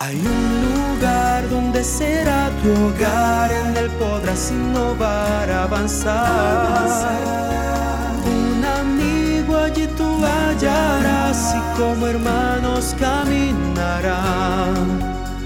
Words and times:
Hay 0.00 0.14
un 0.14 0.94
lugar 0.94 1.50
donde 1.50 1.82
será 1.82 2.50
tu 2.62 2.70
hogar, 2.70 3.50
en 3.50 3.76
él 3.76 3.90
podrás 3.98 4.52
innovar, 4.52 5.50
avanzar. 5.50 7.18
Un 8.24 8.64
amigo 8.64 9.56
allí 9.56 9.88
tú 9.96 10.24
hallarás 10.24 11.52
y 11.56 11.60
como 11.76 12.06
hermanos 12.06 12.94
caminarán. 12.96 14.76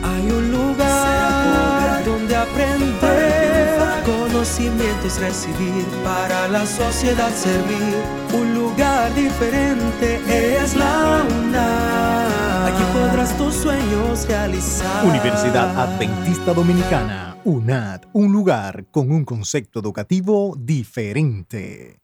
Hay 0.05 0.30
un 0.30 0.52
lugar 0.52 2.05
donde 2.05 2.37
aprender, 2.37 3.79
conocimientos 4.05 5.19
recibir, 5.19 5.87
para 6.05 6.46
la 6.48 6.66
sociedad 6.66 7.30
servir. 7.34 8.05
Un 8.34 8.55
lugar 8.55 9.15
diferente 9.15 10.21
es 10.62 10.77
la. 10.77 11.24
Tus 13.38 13.55
sueños 13.55 14.27
realizar. 14.29 15.07
Universidad 15.07 15.79
Adventista 15.79 16.52
Dominicana, 16.52 17.38
UNAD, 17.45 18.02
un 18.13 18.33
lugar 18.33 18.87
con 18.91 19.11
un 19.11 19.25
concepto 19.25 19.80
educativo 19.80 20.55
diferente. 20.59 22.01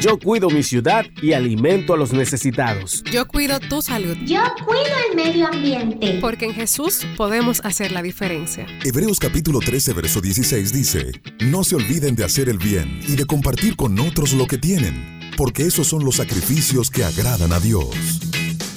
Yo 0.00 0.18
cuido 0.18 0.48
mi 0.48 0.62
ciudad 0.62 1.04
y 1.20 1.34
alimento 1.34 1.92
a 1.92 1.96
los 1.96 2.12
necesitados. 2.12 3.02
Yo 3.12 3.26
cuido 3.28 3.60
tu 3.60 3.82
salud. 3.82 4.16
Yo 4.24 4.40
cuido 4.64 4.94
el 5.10 5.16
medio 5.16 5.46
ambiente. 5.46 6.18
Porque 6.22 6.46
en 6.46 6.54
Jesús 6.54 7.06
podemos 7.18 7.60
hacer 7.64 7.92
la 7.92 8.00
diferencia. 8.00 8.66
Hebreos 8.82 9.18
capítulo 9.18 9.58
13, 9.58 9.92
verso 9.92 10.20
16 10.22 10.72
dice, 10.72 11.12
No 11.40 11.64
se 11.64 11.76
olviden 11.76 12.14
de 12.14 12.24
hacer 12.24 12.48
el 12.48 12.56
bien 12.56 13.00
y 13.06 13.16
de 13.16 13.26
compartir 13.26 13.76
con 13.76 13.98
otros 14.00 14.32
lo 14.32 14.46
que 14.46 14.56
tienen, 14.56 15.20
porque 15.36 15.64
esos 15.64 15.88
son 15.88 16.04
los 16.04 16.16
sacrificios 16.16 16.88
que 16.88 17.04
agradan 17.04 17.52
a 17.52 17.60
Dios. 17.60 18.29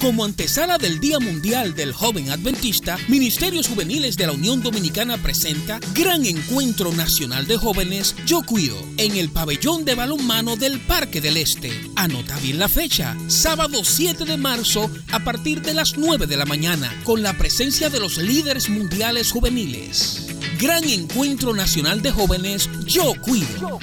Como 0.04 0.26
antesala 0.26 0.76
del 0.76 1.00
Día 1.00 1.18
Mundial 1.18 1.74
del 1.74 1.94
Joven 1.94 2.28
Adventista, 2.28 2.98
Ministerios 3.08 3.68
Juveniles 3.68 4.18
de 4.18 4.26
la 4.26 4.32
Unión 4.32 4.62
Dominicana 4.62 5.16
presenta 5.16 5.80
Gran 5.94 6.26
Encuentro 6.26 6.92
Nacional 6.92 7.46
de 7.46 7.56
Jóvenes 7.56 8.14
Yo 8.26 8.42
Cuido 8.42 8.76
en 8.98 9.16
el 9.16 9.30
pabellón 9.30 9.86
de 9.86 9.94
balonmano 9.94 10.56
del 10.56 10.78
Parque 10.80 11.22
del 11.22 11.38
Este. 11.38 11.72
Anota 11.96 12.38
bien 12.40 12.58
la 12.58 12.68
fecha, 12.68 13.16
sábado 13.28 13.82
7 13.82 14.26
de 14.26 14.36
marzo 14.36 14.90
a 15.10 15.20
partir 15.20 15.62
de 15.62 15.72
las 15.72 15.96
9 15.96 16.26
de 16.26 16.36
la 16.36 16.44
mañana, 16.44 16.94
con 17.04 17.22
la 17.22 17.32
presencia 17.38 17.88
de 17.88 18.00
los 18.00 18.18
líderes 18.18 18.68
mundiales 18.68 19.32
juveniles. 19.32 20.26
Gran 20.60 20.84
Encuentro 20.84 21.54
Nacional 21.54 22.02
de 22.02 22.12
Jóvenes 22.12 22.68
Yo 22.84 23.14
Cuido. 23.22 23.80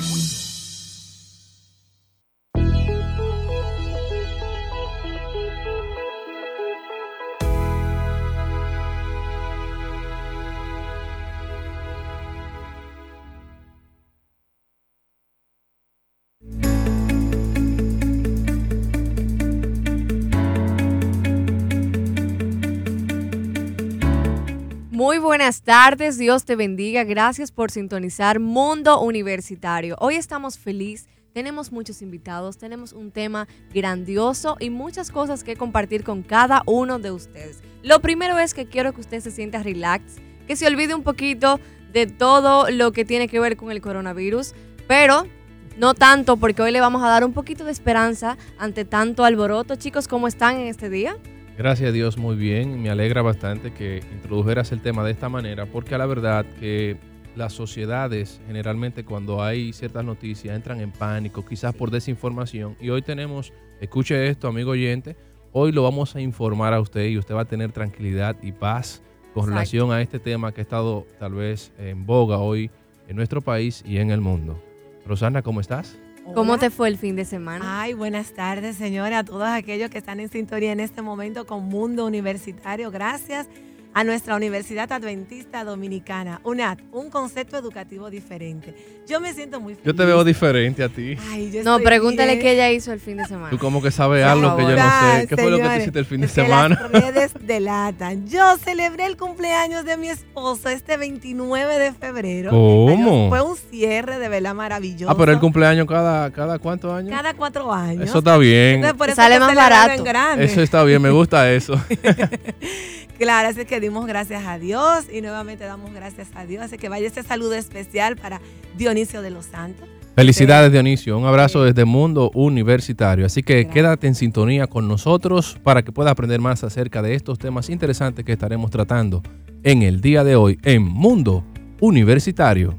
Muy 25.12 25.20
buenas 25.20 25.64
tardes, 25.64 26.18
Dios 26.18 26.46
te 26.46 26.56
bendiga. 26.56 27.04
Gracias 27.04 27.52
por 27.52 27.70
sintonizar 27.70 28.40
Mundo 28.40 29.02
Universitario. 29.02 29.98
Hoy 30.00 30.16
estamos 30.16 30.58
felices, 30.58 31.10
tenemos 31.34 31.74
muchos 31.74 32.02
invitados, 32.02 32.58
tenemos 32.58 32.94
un 32.94 33.12
tema 33.12 33.46
grandioso 33.74 34.56
y 34.62 34.70
muchas 34.70 35.12
cosas 35.12 35.44
que 35.44 35.58
compartir 35.58 36.06
con 36.06 36.24
cada 36.24 36.64
uno 36.66 36.98
de 36.98 37.12
ustedes. 37.12 37.60
Lo 37.84 38.00
primero 38.00 38.40
es 38.40 38.54
que 38.54 38.68
quiero 38.68 38.94
que 38.94 39.02
usted 39.02 39.20
se 39.20 39.32
sienta 39.32 39.62
relax, 39.62 40.16
que 40.48 40.56
se 40.56 40.66
olvide 40.66 40.96
un 40.96 41.04
poquito 41.04 41.60
de 41.92 42.08
todo 42.08 42.70
lo 42.70 42.94
que 42.94 43.04
tiene 43.04 43.28
que 43.28 43.42
ver 43.42 43.58
con 43.58 43.70
el 43.70 43.82
coronavirus, 43.82 44.54
pero 44.88 45.28
no 45.76 45.94
tanto 45.94 46.38
porque 46.38 46.62
hoy 46.62 46.72
le 46.72 46.80
vamos 46.80 47.04
a 47.04 47.10
dar 47.10 47.26
un 47.26 47.34
poquito 47.34 47.66
de 47.66 47.74
esperanza 47.74 48.38
ante 48.58 48.86
tanto 48.86 49.26
alboroto. 49.26 49.76
Chicos, 49.76 50.08
¿cómo 50.08 50.30
están 50.30 50.56
en 50.56 50.68
este 50.68 50.90
día? 50.90 51.18
Gracias 51.62 51.90
a 51.90 51.92
Dios, 51.92 52.18
muy 52.18 52.36
bien. 52.36 52.82
Me 52.82 52.90
alegra 52.90 53.22
bastante 53.22 53.72
que 53.72 54.02
introdujeras 54.12 54.72
el 54.72 54.82
tema 54.82 55.04
de 55.04 55.12
esta 55.12 55.30
manera, 55.30 55.68
porque 55.68 55.94
a 55.94 56.00
la 56.00 56.08
verdad 56.08 56.44
que 56.60 56.98
las 57.36 57.54
sociedades 57.54 58.42
generalmente 58.48 59.06
cuando 59.06 59.44
hay 59.44 59.72
ciertas 59.72 60.04
noticias 60.04 60.56
entran 60.56 60.82
en 60.82 60.90
pánico, 60.92 61.46
quizás 61.46 61.76
por 61.76 61.92
desinformación. 61.92 62.76
Y 62.82 62.90
hoy 62.90 63.04
tenemos, 63.04 63.54
escuche 63.80 64.28
esto, 64.28 64.48
amigo 64.48 64.72
oyente, 64.72 65.16
hoy 65.52 65.72
lo 65.72 65.84
vamos 65.84 66.16
a 66.16 66.22
informar 66.22 66.74
a 66.74 66.82
usted 66.82 67.06
y 67.06 67.20
usted 67.20 67.36
va 67.36 67.42
a 67.42 67.46
tener 67.46 67.72
tranquilidad 67.72 68.38
y 68.42 68.54
paz 68.54 69.04
con 69.32 69.44
Exacto. 69.44 69.52
relación 69.52 69.92
a 69.92 70.02
este 70.02 70.18
tema 70.18 70.52
que 70.52 70.62
ha 70.62 70.64
estado 70.64 71.06
tal 71.20 71.36
vez 71.36 71.74
en 71.78 72.08
boga 72.08 72.40
hoy 72.40 72.72
en 73.08 73.16
nuestro 73.16 73.40
país 73.40 73.84
y 73.86 73.98
en 73.98 74.10
el 74.10 74.20
mundo. 74.20 74.60
Rosana, 75.06 75.44
¿cómo 75.44 75.62
estás? 75.62 75.96
¿Cómo 76.34 76.58
te 76.58 76.70
fue 76.70 76.88
el 76.88 76.98
fin 76.98 77.16
de 77.16 77.26
semana? 77.26 77.82
Ay, 77.82 77.94
buenas 77.94 78.34
tardes, 78.34 78.78
señora, 78.78 79.20
a 79.20 79.24
todos 79.24 79.48
aquellos 79.48 79.90
que 79.90 79.98
están 79.98 80.20
en 80.20 80.30
sintonía 80.30 80.72
en 80.72 80.80
este 80.80 81.02
momento 81.02 81.46
con 81.46 81.66
Mundo 81.66 82.06
Universitario. 82.06 82.92
Gracias 82.92 83.48
a 83.94 84.04
nuestra 84.06 84.36
Universidad 84.36 84.92
Adventista 84.92 85.64
Dominicana, 85.66 86.40
UNAD, 86.44 86.78
un 86.94 87.10
concepto 87.10 87.58
educativo 87.58 88.10
diferente. 88.10 88.74
Yo 89.08 89.20
me 89.20 89.34
siento 89.34 89.60
muy 89.60 89.74
feliz. 89.74 89.86
Yo 89.86 89.94
te 89.96 90.06
veo 90.06 90.24
diferente 90.24 90.82
a 90.84 90.88
ti. 90.90 91.18
Ay, 91.30 91.52
yo 91.52 91.64
No, 91.64 91.80
pregúntale 91.80 92.34
bien. 92.34 92.42
qué 92.42 92.52
ella 92.54 92.72
hizo 92.72 92.94
el 92.94 93.02
fin 93.02 93.18
de 93.18 93.26
semana. 93.26 93.50
Tú 93.50 93.58
como 93.58 93.82
que 93.82 93.92
sabes 93.92 94.24
algo 94.26 94.56
que 94.56 94.64
yo 94.64 94.76
no 94.78 94.84
sé. 95.02 95.28
¿Qué 95.28 95.36
fue 95.36 95.52
lo 95.52 95.58
que 95.58 95.64
tú 95.64 95.76
hiciste 95.82 96.00
el 96.00 96.06
fin 96.06 96.22
de 96.22 96.28
semana? 96.30 96.80
Las 96.92 96.92
redes 97.14 97.34
delatan. 97.42 98.28
Yo 98.28 98.58
celebré 98.58 99.06
el 99.08 99.18
cumpleaños 99.18 99.84
de 99.84 99.98
mi 99.98 100.08
esposo 100.08 100.70
este 100.70 100.96
29 100.96 101.78
de 101.78 101.92
febrero. 101.94 102.52
¿Cómo? 102.52 103.28
Fue 103.30 103.42
un 103.42 103.58
cierre 103.58 104.20
de 104.20 104.30
vela 104.30 104.54
maravilloso. 104.54 105.12
Ah, 105.12 105.18
pero 105.18 105.34
el 105.34 105.40
cumpleaños 105.40 105.86
cada, 105.88 106.32
cada 106.32 106.60
cuántos 106.60 106.94
años? 106.94 107.12
Cada 107.12 107.34
cuatro 107.34 107.74
años. 107.74 108.06
Eso 108.10 108.20
está 108.20 108.38
bien. 108.38 108.76
Entonces, 108.76 108.98
por 108.98 109.10
eso 109.10 109.16
Sale 109.18 109.40
más 109.40 109.54
barato. 109.54 109.94
en 109.94 110.04
grande. 110.06 110.46
Eso 110.46 110.62
está 110.62 110.84
bien, 110.86 111.02
me 111.02 111.10
gusta 111.12 111.52
eso. 111.52 111.74
Claro, 113.22 113.50
así 113.50 113.66
que 113.66 113.80
dimos 113.80 114.08
gracias 114.08 114.48
a 114.48 114.58
Dios 114.58 115.06
y 115.14 115.22
nuevamente 115.22 115.64
damos 115.64 115.94
gracias 115.94 116.30
a 116.34 116.48
Dios. 116.48 116.64
Así 116.64 116.80
que 116.80 116.90
vaya 116.90 117.06
este 117.06 117.22
saludo 117.22 117.54
especial 117.54 118.16
para 118.16 118.42
Dionisio 118.76 119.22
de 119.22 119.30
los 119.30 119.46
Santos. 119.46 119.88
Felicidades, 120.16 120.72
Dionisio. 120.72 121.20
Un 121.20 121.28
abrazo 121.28 121.64
desde 121.64 121.86
Mundo 121.86 122.32
Universitario. 122.34 123.28
Así 123.28 123.44
que 123.44 123.68
quédate 123.68 124.08
en 124.08 124.16
sintonía 124.16 124.66
con 124.66 124.88
nosotros 124.88 125.60
para 125.62 125.84
que 125.84 125.92
puedas 125.92 126.14
aprender 126.14 126.42
más 126.42 126.64
acerca 126.64 127.04
de 127.04 127.14
estos 127.14 127.38
temas 127.38 127.70
interesantes 127.70 128.26
que 128.26 128.32
estaremos 128.32 128.72
tratando 128.72 129.22
en 129.62 129.84
el 129.84 130.02
día 130.02 130.24
de 130.24 130.36
hoy 130.36 130.58
en 130.64 130.82
Mundo 130.82 131.44
Universitario. 131.80 132.76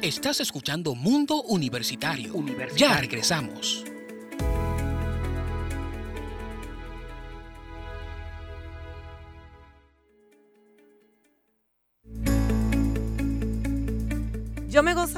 Estás 0.00 0.40
escuchando 0.40 0.94
Mundo 0.94 1.42
Universitario. 1.42 2.32
Ya 2.74 2.96
regresamos. 2.96 3.84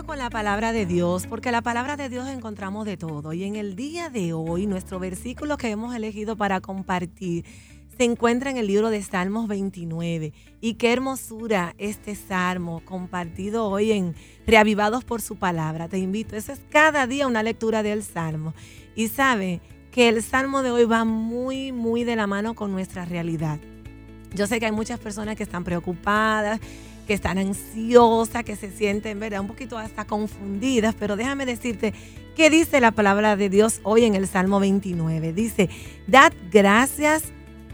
Con 0.09 0.17
la 0.17 0.31
palabra 0.31 0.73
de 0.73 0.87
Dios 0.87 1.27
porque 1.27 1.53
la 1.53 1.61
palabra 1.61 1.99
de 1.99 2.09
Dios 2.09 2.27
encontramos 2.31 2.87
de 2.87 2.97
todo. 2.97 3.35
Y 3.35 3.45
en 3.45 3.57
el 3.57 3.77
día 3.77 4.09
de 4.09 4.33
hoy, 4.33 4.67
nuestro 4.67 4.99
versículo 4.99 5.59
que 5.59 5.69
hemos 5.69 5.95
elegido 5.95 6.35
para 6.35 6.63
compartir 6.63 7.45
se 7.95 8.05
encuentra 8.05 8.49
en 8.51 8.57
el 8.57 8.69
libro 8.69 8.89
de 8.89 9.03
Salmos 9.03 9.49
29. 9.49 10.33
Y 10.63 10.75
qué 10.75 10.95
hermosura 10.95 11.75
este 11.77 12.15
salmo 12.15 12.81
compartido 12.87 13.69
hoy 13.69 13.93
en 13.93 14.15
Reavivados 14.47 15.05
por 15.05 15.21
su 15.21 15.37
palabra. 15.37 15.89
Te 15.89 15.99
invito, 15.99 16.37
eso 16.37 16.53
es 16.53 16.63
cada 16.71 17.07
día 17.07 17.27
una 17.27 17.43
lectura 17.43 17.83
del 17.83 18.03
salmo. 18.03 18.55
Y 18.97 19.09
sabe 19.09 19.61
que 19.91 20.09
el 20.09 20.23
salmo 20.23 20.63
de 20.63 20.71
hoy 20.71 20.87
va 20.87 21.05
muy, 21.05 21.71
muy 21.71 22.05
de 22.05 22.17
la 22.17 22.27
mano 22.27 22.55
con 22.55 22.73
nuestra 22.73 23.05
realidad. 23.05 23.61
Yo 24.35 24.47
sé 24.47 24.59
que 24.59 24.65
hay 24.65 24.73
muchas 24.73 25.01
personas 25.01 25.37
que 25.37 25.43
están 25.43 25.65
preocupadas, 25.65 26.61
que 27.09 27.15
están 27.15 27.39
ansiosas, 27.39 28.45
que 28.45 28.55
se 28.55 28.71
sienten, 28.71 29.19
¿verdad? 29.19 29.41
Un 29.41 29.47
poquito 29.47 29.79
hasta 29.79 30.05
confundidas, 30.05 30.95
pero 30.95 31.17
déjame 31.17 31.47
decirte 31.47 31.95
qué 32.37 32.51
dice 32.51 32.83
la 32.83 32.91
palabra 32.93 33.35
de 33.35 33.49
Dios 33.49 33.81
hoy 33.83 34.05
en 34.05 34.15
el 34.15 34.29
Salmo 34.29 34.61
29. 34.61 35.33
Dice, 35.33 35.71
dad 36.07 36.35
gracias, 36.53 37.25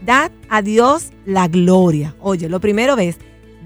dad 0.05 0.31
a 0.47 0.61
Dios 0.61 1.11
la 1.25 1.49
gloria. 1.49 2.15
Oye, 2.21 2.47
lo 2.47 2.61
primero 2.61 2.97
es, 2.97 3.17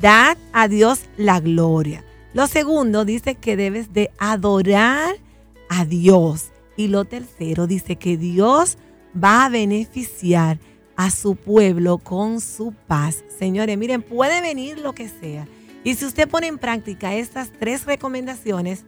dad 0.01 0.37
a 0.53 0.67
Dios 0.67 1.01
la 1.17 1.39
gloria. 1.39 2.03
Lo 2.33 2.47
segundo 2.47 3.05
dice 3.05 3.35
que 3.35 3.55
debes 3.55 3.93
de 3.93 4.09
adorar 4.17 5.17
a 5.69 5.85
Dios. 5.85 6.51
Y 6.77 6.87
lo 6.87 7.05
tercero 7.05 7.67
dice 7.67 7.95
que 7.95 8.17
Dios 8.17 8.79
va 9.15 9.45
a 9.45 9.49
beneficiar 9.49 10.57
a 10.95 11.11
su 11.11 11.35
pueblo 11.35 11.99
con 11.99 12.41
su 12.41 12.73
paz. 12.87 13.23
Señores, 13.37 13.77
miren, 13.77 14.01
puede 14.01 14.41
venir 14.41 14.79
lo 14.79 14.93
que 14.93 15.07
sea. 15.07 15.47
Y 15.83 15.95
si 15.95 16.05
usted 16.05 16.27
pone 16.27 16.47
en 16.47 16.57
práctica 16.57 17.15
estas 17.15 17.51
tres 17.51 17.85
recomendaciones, 17.85 18.85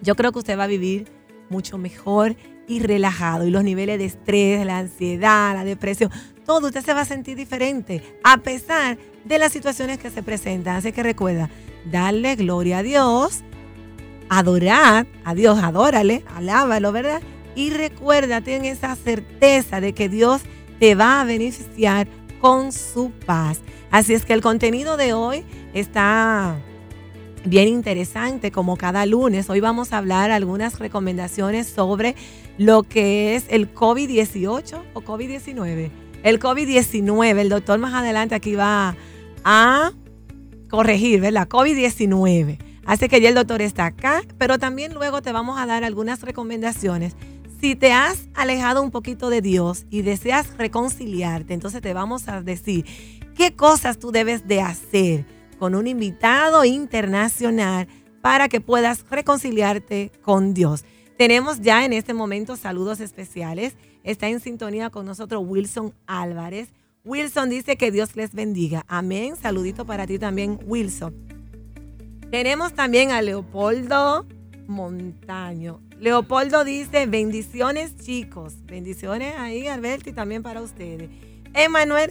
yo 0.00 0.14
creo 0.14 0.32
que 0.32 0.38
usted 0.38 0.58
va 0.58 0.64
a 0.64 0.68
vivir 0.68 1.08
mucho 1.50 1.78
mejor 1.78 2.36
y 2.66 2.80
relajado. 2.80 3.46
Y 3.46 3.50
los 3.50 3.64
niveles 3.64 3.98
de 3.98 4.06
estrés, 4.06 4.64
la 4.64 4.78
ansiedad, 4.78 5.54
la 5.54 5.64
depresión, 5.64 6.10
todo 6.44 6.68
usted 6.68 6.84
se 6.84 6.94
va 6.94 7.02
a 7.02 7.04
sentir 7.04 7.36
diferente 7.36 8.02
a 8.24 8.38
pesar 8.38 8.96
de 9.24 9.38
las 9.38 9.52
situaciones 9.52 9.98
que 9.98 10.10
se 10.10 10.22
presentan. 10.22 10.76
Así 10.76 10.92
que 10.92 11.02
recuerda, 11.02 11.50
darle 11.90 12.36
gloria 12.36 12.78
a 12.78 12.82
Dios, 12.82 13.40
adorar 14.28 15.06
a 15.24 15.34
Dios, 15.34 15.58
adórale, 15.62 16.24
alábalo, 16.34 16.92
¿verdad? 16.92 17.20
Y 17.54 17.70
recuerda, 17.70 18.40
ten 18.40 18.64
esa 18.64 18.94
certeza 18.94 19.80
de 19.80 19.92
que 19.92 20.08
Dios 20.08 20.42
te 20.78 20.94
va 20.94 21.20
a 21.20 21.24
beneficiar 21.24 22.06
con 22.40 22.72
su 22.72 23.10
paz. 23.10 23.60
Así 23.90 24.12
es 24.12 24.24
que 24.24 24.34
el 24.34 24.42
contenido 24.42 24.96
de 24.96 25.14
hoy 25.14 25.44
está 25.72 26.58
bien 27.44 27.68
interesante 27.68 28.50
como 28.52 28.76
cada 28.76 29.06
lunes. 29.06 29.48
Hoy 29.48 29.60
vamos 29.60 29.92
a 29.92 29.98
hablar 29.98 30.30
algunas 30.30 30.78
recomendaciones 30.78 31.66
sobre 31.66 32.14
lo 32.58 32.82
que 32.82 33.34
es 33.34 33.46
el 33.48 33.72
COVID-18 33.72 34.82
o 34.92 35.00
COVID-19. 35.00 35.90
El 36.22 36.38
COVID-19, 36.38 37.38
el 37.38 37.48
doctor 37.48 37.78
más 37.78 37.94
adelante 37.94 38.34
aquí 38.34 38.54
va 38.54 38.96
a 39.44 39.92
corregir, 40.68 41.20
¿verdad? 41.20 41.48
COVID-19. 41.48 42.58
Así 42.84 43.08
que 43.08 43.20
ya 43.20 43.30
el 43.30 43.34
doctor 43.34 43.62
está 43.62 43.86
acá, 43.86 44.22
pero 44.36 44.58
también 44.58 44.92
luego 44.92 45.22
te 45.22 45.32
vamos 45.32 45.58
a 45.58 45.66
dar 45.66 45.84
algunas 45.84 46.20
recomendaciones. 46.22 47.16
Si 47.60 47.74
te 47.74 47.92
has 47.92 48.28
alejado 48.34 48.82
un 48.82 48.90
poquito 48.90 49.30
de 49.30 49.40
Dios 49.40 49.86
y 49.90 50.02
deseas 50.02 50.56
reconciliarte, 50.56 51.54
entonces 51.54 51.80
te 51.82 51.92
vamos 51.92 52.28
a 52.28 52.40
decir 52.40 52.84
qué 53.38 53.54
cosas 53.54 54.00
tú 54.00 54.10
debes 54.10 54.48
de 54.48 54.60
hacer 54.60 55.24
con 55.60 55.76
un 55.76 55.86
invitado 55.86 56.64
internacional 56.64 57.86
para 58.20 58.48
que 58.48 58.60
puedas 58.60 59.08
reconciliarte 59.08 60.10
con 60.22 60.54
Dios. 60.54 60.84
Tenemos 61.16 61.60
ya 61.60 61.84
en 61.84 61.92
este 61.92 62.14
momento 62.14 62.56
saludos 62.56 62.98
especiales. 62.98 63.76
Está 64.02 64.28
en 64.28 64.40
sintonía 64.40 64.90
con 64.90 65.06
nosotros 65.06 65.44
Wilson 65.46 65.94
Álvarez. 66.08 66.70
Wilson 67.04 67.48
dice 67.48 67.76
que 67.76 67.92
Dios 67.92 68.16
les 68.16 68.34
bendiga. 68.34 68.84
Amén. 68.88 69.36
Saludito 69.40 69.86
para 69.86 70.04
ti 70.04 70.18
también, 70.18 70.58
Wilson. 70.66 71.14
Tenemos 72.32 72.74
también 72.74 73.12
a 73.12 73.22
Leopoldo 73.22 74.26
Montaño. 74.66 75.80
Leopoldo 76.00 76.64
dice, 76.64 77.06
bendiciones 77.06 77.96
chicos. 77.98 78.54
Bendiciones 78.66 79.36
ahí, 79.38 79.68
Alberti, 79.68 80.12
también 80.12 80.42
para 80.42 80.60
ustedes. 80.60 81.08
Emanuel, 81.54 82.10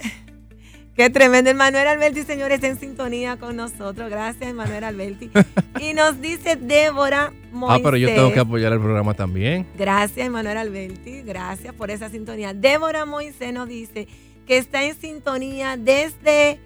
qué 0.98 1.10
tremendo. 1.10 1.48
Emanuel 1.48 1.86
Alberti, 1.86 2.24
señores, 2.24 2.56
está 2.56 2.66
en 2.66 2.78
sintonía 2.78 3.36
con 3.36 3.54
nosotros. 3.54 4.10
Gracias, 4.10 4.50
Emanuel 4.50 4.82
Alberti. 4.82 5.30
y 5.80 5.94
nos 5.94 6.20
dice 6.20 6.56
Débora 6.56 7.32
Moisés. 7.52 7.78
Ah, 7.78 7.80
pero 7.84 7.96
yo 7.96 8.08
tengo 8.08 8.32
que 8.32 8.40
apoyar 8.40 8.72
el 8.72 8.80
programa 8.80 9.14
también. 9.14 9.64
Gracias, 9.78 10.26
Emanuel 10.26 10.56
Alberti. 10.58 11.22
Gracias 11.22 11.72
por 11.72 11.92
esa 11.92 12.10
sintonía. 12.10 12.52
Débora 12.52 13.06
Moisés 13.06 13.54
nos 13.54 13.68
dice 13.68 14.08
que 14.44 14.58
está 14.58 14.82
en 14.82 14.96
sintonía 15.00 15.76
desde 15.76 16.58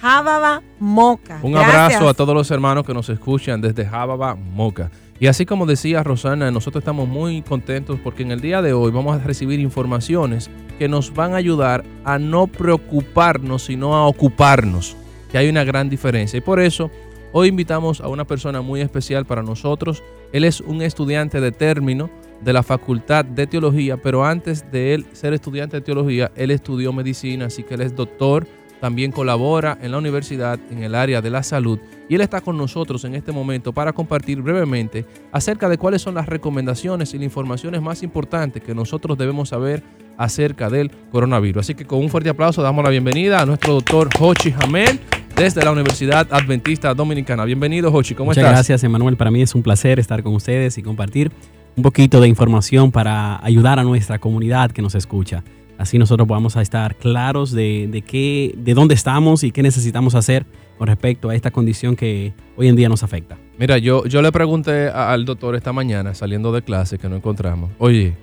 Jababa 0.00 0.62
Moca. 0.80 1.38
Un 1.42 1.56
abrazo 1.56 2.08
a 2.08 2.14
todos 2.14 2.34
los 2.34 2.50
hermanos 2.50 2.84
que 2.84 2.92
nos 2.92 3.08
escuchan 3.08 3.60
desde 3.60 3.86
Jababa 3.86 4.34
Moca. 4.34 4.90
Y 5.20 5.26
así 5.26 5.44
como 5.44 5.66
decía 5.66 6.02
Rosana, 6.02 6.50
nosotros 6.50 6.80
estamos 6.80 7.06
muy 7.06 7.42
contentos 7.42 8.00
porque 8.02 8.22
en 8.22 8.30
el 8.30 8.40
día 8.40 8.62
de 8.62 8.72
hoy 8.72 8.90
vamos 8.90 9.20
a 9.20 9.22
recibir 9.22 9.60
informaciones 9.60 10.48
que 10.78 10.88
nos 10.88 11.12
van 11.12 11.34
a 11.34 11.36
ayudar 11.36 11.84
a 12.06 12.18
no 12.18 12.46
preocuparnos, 12.46 13.64
sino 13.64 13.94
a 13.94 14.06
ocuparnos, 14.06 14.96
que 15.30 15.36
hay 15.36 15.50
una 15.50 15.62
gran 15.62 15.90
diferencia. 15.90 16.38
Y 16.38 16.40
por 16.40 16.58
eso 16.58 16.90
hoy 17.32 17.48
invitamos 17.48 18.00
a 18.00 18.08
una 18.08 18.26
persona 18.26 18.62
muy 18.62 18.80
especial 18.80 19.26
para 19.26 19.42
nosotros. 19.42 20.02
Él 20.32 20.44
es 20.44 20.62
un 20.62 20.80
estudiante 20.80 21.42
de 21.42 21.52
término 21.52 22.08
de 22.40 22.54
la 22.54 22.62
Facultad 22.62 23.26
de 23.26 23.46
Teología, 23.46 23.98
pero 23.98 24.24
antes 24.24 24.72
de 24.72 24.94
él 24.94 25.06
ser 25.12 25.34
estudiante 25.34 25.76
de 25.76 25.82
teología, 25.82 26.32
él 26.34 26.50
estudió 26.50 26.94
medicina, 26.94 27.44
así 27.44 27.62
que 27.62 27.74
él 27.74 27.82
es 27.82 27.94
doctor 27.94 28.46
también 28.80 29.12
colabora 29.12 29.78
en 29.80 29.92
la 29.92 29.98
universidad 29.98 30.58
en 30.70 30.82
el 30.82 30.94
área 30.94 31.20
de 31.20 31.30
la 31.30 31.42
salud 31.42 31.78
y 32.08 32.14
él 32.14 32.20
está 32.22 32.40
con 32.40 32.56
nosotros 32.56 33.04
en 33.04 33.14
este 33.14 33.30
momento 33.30 33.72
para 33.72 33.92
compartir 33.92 34.42
brevemente 34.42 35.04
acerca 35.32 35.68
de 35.68 35.78
cuáles 35.78 36.02
son 36.02 36.14
las 36.14 36.26
recomendaciones 36.26 37.14
y 37.14 37.18
las 37.18 37.24
informaciones 37.24 37.82
más 37.82 38.02
importantes 38.02 38.62
que 38.62 38.74
nosotros 38.74 39.16
debemos 39.16 39.50
saber 39.50 39.82
acerca 40.16 40.68
del 40.68 40.90
coronavirus. 41.12 41.60
Así 41.60 41.74
que 41.74 41.84
con 41.84 42.00
un 42.00 42.10
fuerte 42.10 42.30
aplauso 42.30 42.62
damos 42.62 42.84
la 42.84 42.90
bienvenida 42.90 43.40
a 43.40 43.46
nuestro 43.46 43.74
doctor 43.74 44.08
Hochi 44.18 44.52
Hamel 44.60 44.98
desde 45.36 45.62
la 45.62 45.70
Universidad 45.70 46.26
Adventista 46.30 46.92
Dominicana. 46.94 47.44
Bienvenido 47.44 47.92
Hochi, 47.92 48.14
¿cómo 48.14 48.30
Muchas 48.30 48.42
estás? 48.42 48.54
gracias 48.54 48.84
Emanuel, 48.84 49.16
para 49.16 49.30
mí 49.30 49.42
es 49.42 49.54
un 49.54 49.62
placer 49.62 50.00
estar 50.00 50.22
con 50.22 50.34
ustedes 50.34 50.76
y 50.78 50.82
compartir 50.82 51.30
un 51.76 51.82
poquito 51.82 52.20
de 52.20 52.28
información 52.28 52.90
para 52.90 53.42
ayudar 53.44 53.78
a 53.78 53.84
nuestra 53.84 54.18
comunidad 54.18 54.70
que 54.72 54.82
nos 54.82 54.94
escucha. 54.94 55.44
Así 55.80 55.98
nosotros 55.98 56.28
vamos 56.28 56.58
a 56.58 56.62
estar 56.62 56.94
claros 56.96 57.52
de, 57.52 57.88
de, 57.90 58.02
qué, 58.02 58.54
de 58.54 58.74
dónde 58.74 58.92
estamos 58.94 59.42
y 59.44 59.50
qué 59.50 59.62
necesitamos 59.62 60.14
hacer 60.14 60.44
con 60.76 60.88
respecto 60.88 61.30
a 61.30 61.34
esta 61.34 61.50
condición 61.50 61.96
que 61.96 62.34
hoy 62.58 62.68
en 62.68 62.76
día 62.76 62.90
nos 62.90 63.02
afecta. 63.02 63.38
Mira, 63.58 63.78
yo, 63.78 64.04
yo 64.04 64.20
le 64.20 64.30
pregunté 64.30 64.88
al 64.90 65.24
doctor 65.24 65.54
esta 65.56 65.72
mañana, 65.72 66.12
saliendo 66.14 66.52
de 66.52 66.60
clase, 66.60 66.98
que 66.98 67.08
no 67.08 67.16
encontramos, 67.16 67.70
oye, 67.78 68.14